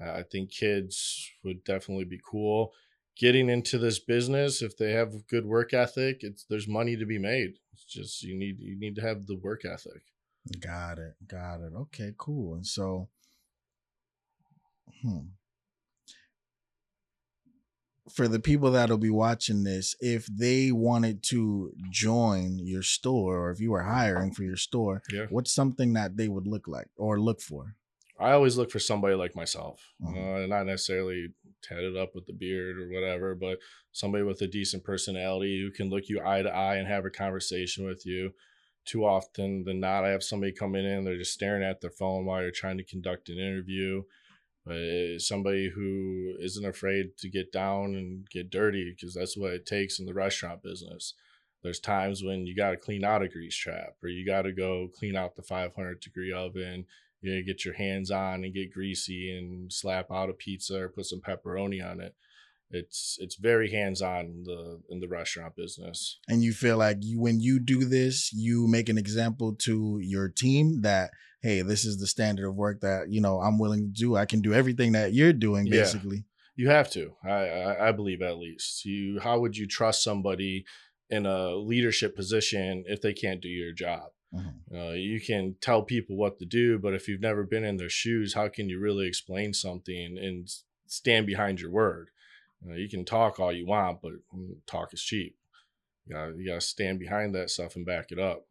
Uh, 0.00 0.10
I 0.10 0.22
think 0.22 0.50
kids 0.50 1.30
would 1.44 1.64
definitely 1.64 2.04
be 2.04 2.20
cool. 2.28 2.72
getting 3.16 3.48
into 3.48 3.78
this 3.78 3.98
business, 4.00 4.60
if 4.62 4.76
they 4.76 4.92
have 4.92 5.26
good 5.28 5.46
work 5.46 5.72
ethic, 5.72 6.18
it's 6.20 6.44
there's 6.48 6.66
money 6.68 6.96
to 6.96 7.06
be 7.06 7.18
made. 7.18 7.54
It's 7.72 7.84
just 7.84 8.22
you 8.22 8.36
need 8.36 8.58
you 8.58 8.78
need 8.78 8.96
to 8.96 9.02
have 9.02 9.26
the 9.26 9.36
work 9.36 9.64
ethic. 9.64 10.02
Got 10.60 10.98
it. 10.98 11.14
Got 11.26 11.60
it. 11.60 11.72
Okay, 11.74 12.12
cool. 12.18 12.54
And 12.54 12.66
so, 12.66 13.08
hmm. 15.02 15.18
For 18.12 18.28
the 18.28 18.38
people 18.38 18.70
that'll 18.72 18.98
be 18.98 19.08
watching 19.10 19.64
this, 19.64 19.96
if 19.98 20.26
they 20.26 20.70
wanted 20.70 21.22
to 21.24 21.72
join 21.90 22.58
your 22.58 22.82
store 22.82 23.38
or 23.38 23.50
if 23.50 23.60
you 23.60 23.70
were 23.70 23.82
hiring 23.82 24.30
for 24.32 24.42
your 24.42 24.56
store, 24.56 25.02
Yeah. 25.10 25.26
what's 25.30 25.52
something 25.52 25.94
that 25.94 26.16
they 26.18 26.28
would 26.28 26.46
look 26.46 26.68
like 26.68 26.88
or 26.96 27.18
look 27.18 27.40
for? 27.40 27.76
I 28.18 28.32
always 28.32 28.56
look 28.58 28.70
for 28.70 28.78
somebody 28.78 29.14
like 29.16 29.34
myself, 29.34 29.94
Mhm. 30.02 30.44
uh, 30.44 30.46
not 30.46 30.66
necessarily 30.66 31.28
tatted 31.62 31.96
up 31.96 32.14
with 32.14 32.26
the 32.26 32.32
beard 32.34 32.78
or 32.78 32.88
whatever, 32.88 33.34
but 33.34 33.58
somebody 33.90 34.22
with 34.22 34.40
a 34.42 34.46
decent 34.46 34.84
personality 34.84 35.60
who 35.60 35.70
can 35.70 35.88
look 35.88 36.08
you 36.08 36.20
eye 36.24 36.42
to 36.42 36.50
eye 36.50 36.76
and 36.76 36.86
have 36.86 37.06
a 37.06 37.10
conversation 37.10 37.86
with 37.86 38.04
you. 38.04 38.34
Too 38.84 39.04
often 39.04 39.64
than 39.64 39.80
not, 39.80 40.04
I 40.04 40.10
have 40.10 40.22
somebody 40.22 40.52
coming 40.52 40.84
in, 40.84 41.04
they're 41.04 41.16
just 41.16 41.32
staring 41.32 41.62
at 41.64 41.80
their 41.80 41.90
phone 41.90 42.26
while 42.26 42.42
you're 42.42 42.50
trying 42.50 42.76
to 42.76 42.84
conduct 42.84 43.30
an 43.30 43.38
interview. 43.38 44.02
But 44.66 45.20
somebody 45.20 45.68
who 45.68 46.34
isn't 46.40 46.64
afraid 46.64 47.18
to 47.18 47.28
get 47.28 47.52
down 47.52 47.94
and 47.94 48.28
get 48.30 48.50
dirty 48.50 48.94
because 48.94 49.14
that's 49.14 49.36
what 49.36 49.52
it 49.52 49.66
takes 49.66 49.98
in 49.98 50.06
the 50.06 50.14
restaurant 50.14 50.62
business. 50.62 51.14
There's 51.62 51.80
times 51.80 52.22
when 52.22 52.46
you 52.46 52.54
got 52.54 52.70
to 52.70 52.76
clean 52.76 53.04
out 53.04 53.22
a 53.22 53.28
grease 53.28 53.56
trap 53.56 53.96
or 54.02 54.08
you 54.08 54.24
got 54.24 54.42
to 54.42 54.52
go 54.52 54.88
clean 54.94 55.16
out 55.16 55.36
the 55.36 55.42
500 55.42 56.00
degree 56.00 56.32
oven 56.32 56.86
you 57.24 57.34
know, 57.34 57.42
get 57.42 57.64
your 57.64 57.74
hands 57.74 58.10
on 58.10 58.44
and 58.44 58.52
get 58.52 58.72
greasy 58.72 59.36
and 59.36 59.72
slap 59.72 60.10
out 60.12 60.28
a 60.28 60.34
pizza 60.34 60.78
or 60.78 60.88
put 60.90 61.06
some 61.06 61.22
pepperoni 61.22 61.82
on 61.82 61.98
it. 61.98 62.14
It's 62.74 63.16
it's 63.20 63.36
very 63.36 63.70
hands 63.70 64.02
on 64.02 64.24
in 64.26 64.42
the 64.44 64.80
in 64.90 65.00
the 65.00 65.08
restaurant 65.08 65.54
business. 65.56 66.18
And 66.28 66.42
you 66.42 66.52
feel 66.52 66.76
like 66.76 66.98
you, 67.00 67.20
when 67.20 67.40
you 67.40 67.58
do 67.58 67.84
this, 67.84 68.32
you 68.32 68.66
make 68.68 68.88
an 68.88 68.98
example 68.98 69.54
to 69.66 69.98
your 70.02 70.28
team 70.28 70.82
that, 70.82 71.10
hey, 71.42 71.62
this 71.62 71.84
is 71.84 71.98
the 71.98 72.06
standard 72.06 72.48
of 72.48 72.54
work 72.56 72.80
that, 72.80 73.10
you 73.10 73.20
know, 73.20 73.40
I'm 73.40 73.58
willing 73.58 73.92
to 73.92 74.00
do. 74.00 74.16
I 74.16 74.26
can 74.26 74.40
do 74.40 74.52
everything 74.54 74.92
that 74.92 75.12
you're 75.12 75.32
doing, 75.32 75.66
Yeah. 75.66 75.80
basically. 75.82 76.24
You 76.56 76.68
have 76.70 76.90
to. 76.92 77.14
I, 77.24 77.30
I 77.48 77.88
I 77.88 77.92
believe 77.92 78.22
at 78.22 78.38
least. 78.38 78.84
You 78.84 79.20
how 79.20 79.38
would 79.40 79.56
you 79.56 79.66
trust 79.66 80.02
somebody 80.02 80.64
in 81.10 81.26
a 81.26 81.54
leadership 81.56 82.14
position 82.16 82.84
if 82.86 83.00
they 83.00 83.12
can't 83.12 83.40
do 83.40 83.48
your 83.48 83.72
job? 83.72 84.10
Mhm. 84.34 84.54
Uh, 84.74 84.92
you 84.94 85.20
can 85.20 85.54
tell 85.60 85.82
people 85.82 86.16
what 86.16 86.38
to 86.38 86.44
do, 86.46 86.78
but 86.78 86.94
if 86.94 87.06
you've 87.08 87.20
never 87.30 87.44
been 87.44 87.64
in 87.64 87.76
their 87.76 87.88
shoes, 88.02 88.34
how 88.34 88.48
can 88.48 88.68
you 88.68 88.80
really 88.80 89.06
explain 89.06 89.52
something 89.52 90.18
and 90.18 90.48
stand 90.86 91.26
behind 91.26 91.60
your 91.60 91.70
word? 91.70 92.10
Uh, 92.68 92.74
you 92.74 92.88
can 92.88 93.04
talk 93.04 93.38
all 93.38 93.52
you 93.52 93.66
want, 93.66 94.00
but 94.02 94.12
talk 94.66 94.92
is 94.94 95.02
cheap. 95.02 95.36
You 96.06 96.14
gotta, 96.14 96.32
you 96.36 96.46
gotta 96.48 96.60
stand 96.60 96.98
behind 96.98 97.34
that 97.34 97.50
stuff 97.50 97.76
and 97.76 97.84
back 97.86 98.10
it 98.12 98.18
up. 98.18 98.46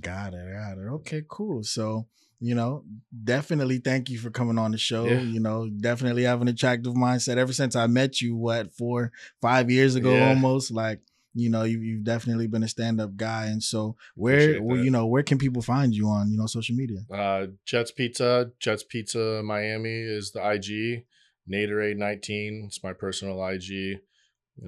Got 0.00 0.34
it. 0.34 0.52
Got 0.52 0.78
it. 0.78 0.86
Okay, 0.86 1.22
cool. 1.28 1.62
So, 1.62 2.06
you 2.40 2.54
know, 2.54 2.84
definitely 3.24 3.78
thank 3.78 4.10
you 4.10 4.18
for 4.18 4.30
coming 4.30 4.58
on 4.58 4.72
the 4.72 4.78
show. 4.78 5.06
Yeah. 5.06 5.20
You 5.20 5.40
know, 5.40 5.68
definitely 5.68 6.24
have 6.24 6.42
an 6.42 6.48
attractive 6.48 6.92
mindset. 6.94 7.36
Ever 7.38 7.52
since 7.52 7.74
I 7.74 7.86
met 7.86 8.20
you, 8.20 8.36
what, 8.36 8.74
four, 8.74 9.12
five 9.40 9.70
years 9.70 9.94
ago 9.94 10.14
Yeah. 10.16 10.26
almost, 10.26 10.70
like, 10.70 11.00
you 11.34 11.48
know, 11.50 11.62
you, 11.64 11.80
you've 11.80 12.04
definitely 12.04 12.48
been 12.48 12.62
a 12.62 12.68
stand 12.68 13.00
up 13.00 13.16
guy. 13.16 13.46
And 13.46 13.62
so, 13.62 13.96
where, 14.14 14.60
well, 14.60 14.76
you 14.76 14.90
know, 14.90 15.06
where 15.06 15.22
can 15.22 15.38
people 15.38 15.62
find 15.62 15.94
you 15.94 16.08
on, 16.08 16.30
you 16.30 16.36
know, 16.36 16.46
social 16.46 16.74
media? 16.76 17.00
Uh, 17.10 17.46
Jets 17.64 17.90
Pizza, 17.90 18.50
Jets 18.60 18.82
Pizza 18.82 19.42
Miami 19.42 19.90
is 20.00 20.32
the 20.32 20.46
IG. 20.46 21.04
Naderade 21.50 21.96
19, 21.96 22.64
it's 22.66 22.82
my 22.82 22.92
personal 22.92 23.44
IG. 23.46 23.70
You 23.70 24.00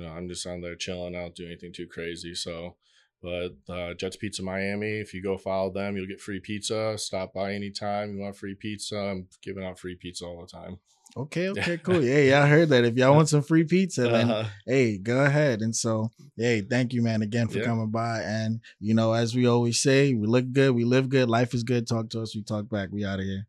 know, 0.03 0.09
I'm 0.09 0.29
just 0.29 0.47
on 0.47 0.61
there 0.61 0.77
chilling. 0.77 1.15
I 1.17 1.21
don't 1.21 1.35
do 1.35 1.47
anything 1.47 1.73
too 1.73 1.87
crazy. 1.87 2.35
So, 2.35 2.77
but 3.23 3.51
uh, 3.69 3.95
Jets 3.95 4.17
Pizza 4.17 4.43
Miami, 4.43 5.01
if 5.01 5.13
you 5.13 5.23
go 5.23 5.37
follow 5.37 5.73
them, 5.73 5.97
you'll 5.97 6.07
get 6.07 6.21
free 6.21 6.41
pizza. 6.41 6.97
Stop 6.97 7.35
by 7.35 7.53
anytime 7.55 8.15
you 8.15 8.21
want 8.21 8.37
free 8.37 8.55
pizza. 8.55 8.97
I'm 8.97 9.27
giving 9.43 9.65
out 9.65 9.79
free 9.79 9.97
pizza 9.97 10.25
all 10.25 10.41
the 10.41 10.47
time. 10.47 10.79
Okay, 11.17 11.49
okay, 11.51 11.77
cool. 11.79 12.05
Yeah, 12.05 12.19
yeah, 12.21 12.43
I 12.45 12.47
heard 12.47 12.69
that. 12.69 12.85
If 12.85 12.95
y'all 12.97 13.17
want 13.17 13.29
some 13.29 13.43
free 13.43 13.65
pizza, 13.65 14.03
then 14.03 14.31
Uh, 14.31 14.47
hey, 14.65 14.97
go 14.97 15.25
ahead. 15.25 15.61
And 15.61 15.75
so, 15.75 16.11
hey, 16.37 16.61
thank 16.61 16.93
you, 16.93 17.03
man, 17.03 17.21
again 17.21 17.49
for 17.49 17.59
Yeah. 17.59 17.65
coming 17.65 17.91
by. 17.91 18.21
And 18.23 18.61
you 18.79 18.95
know, 18.95 19.13
as 19.13 19.35
we 19.35 19.47
always 19.47 19.83
say, 19.83 20.15
we 20.15 20.29
look 20.29 20.53
good, 20.53 20.71
we 20.71 20.85
live 20.85 21.09
good, 21.09 21.29
life 21.29 21.53
is 21.53 21.65
good. 21.65 21.89
Talk 21.89 22.11
to 22.11 22.23
us, 22.23 22.37
we 22.37 22.43
talk 22.43 22.69
back. 22.69 22.91
We 22.93 23.05
out 23.05 23.19
of 23.19 23.25
here. 23.25 23.47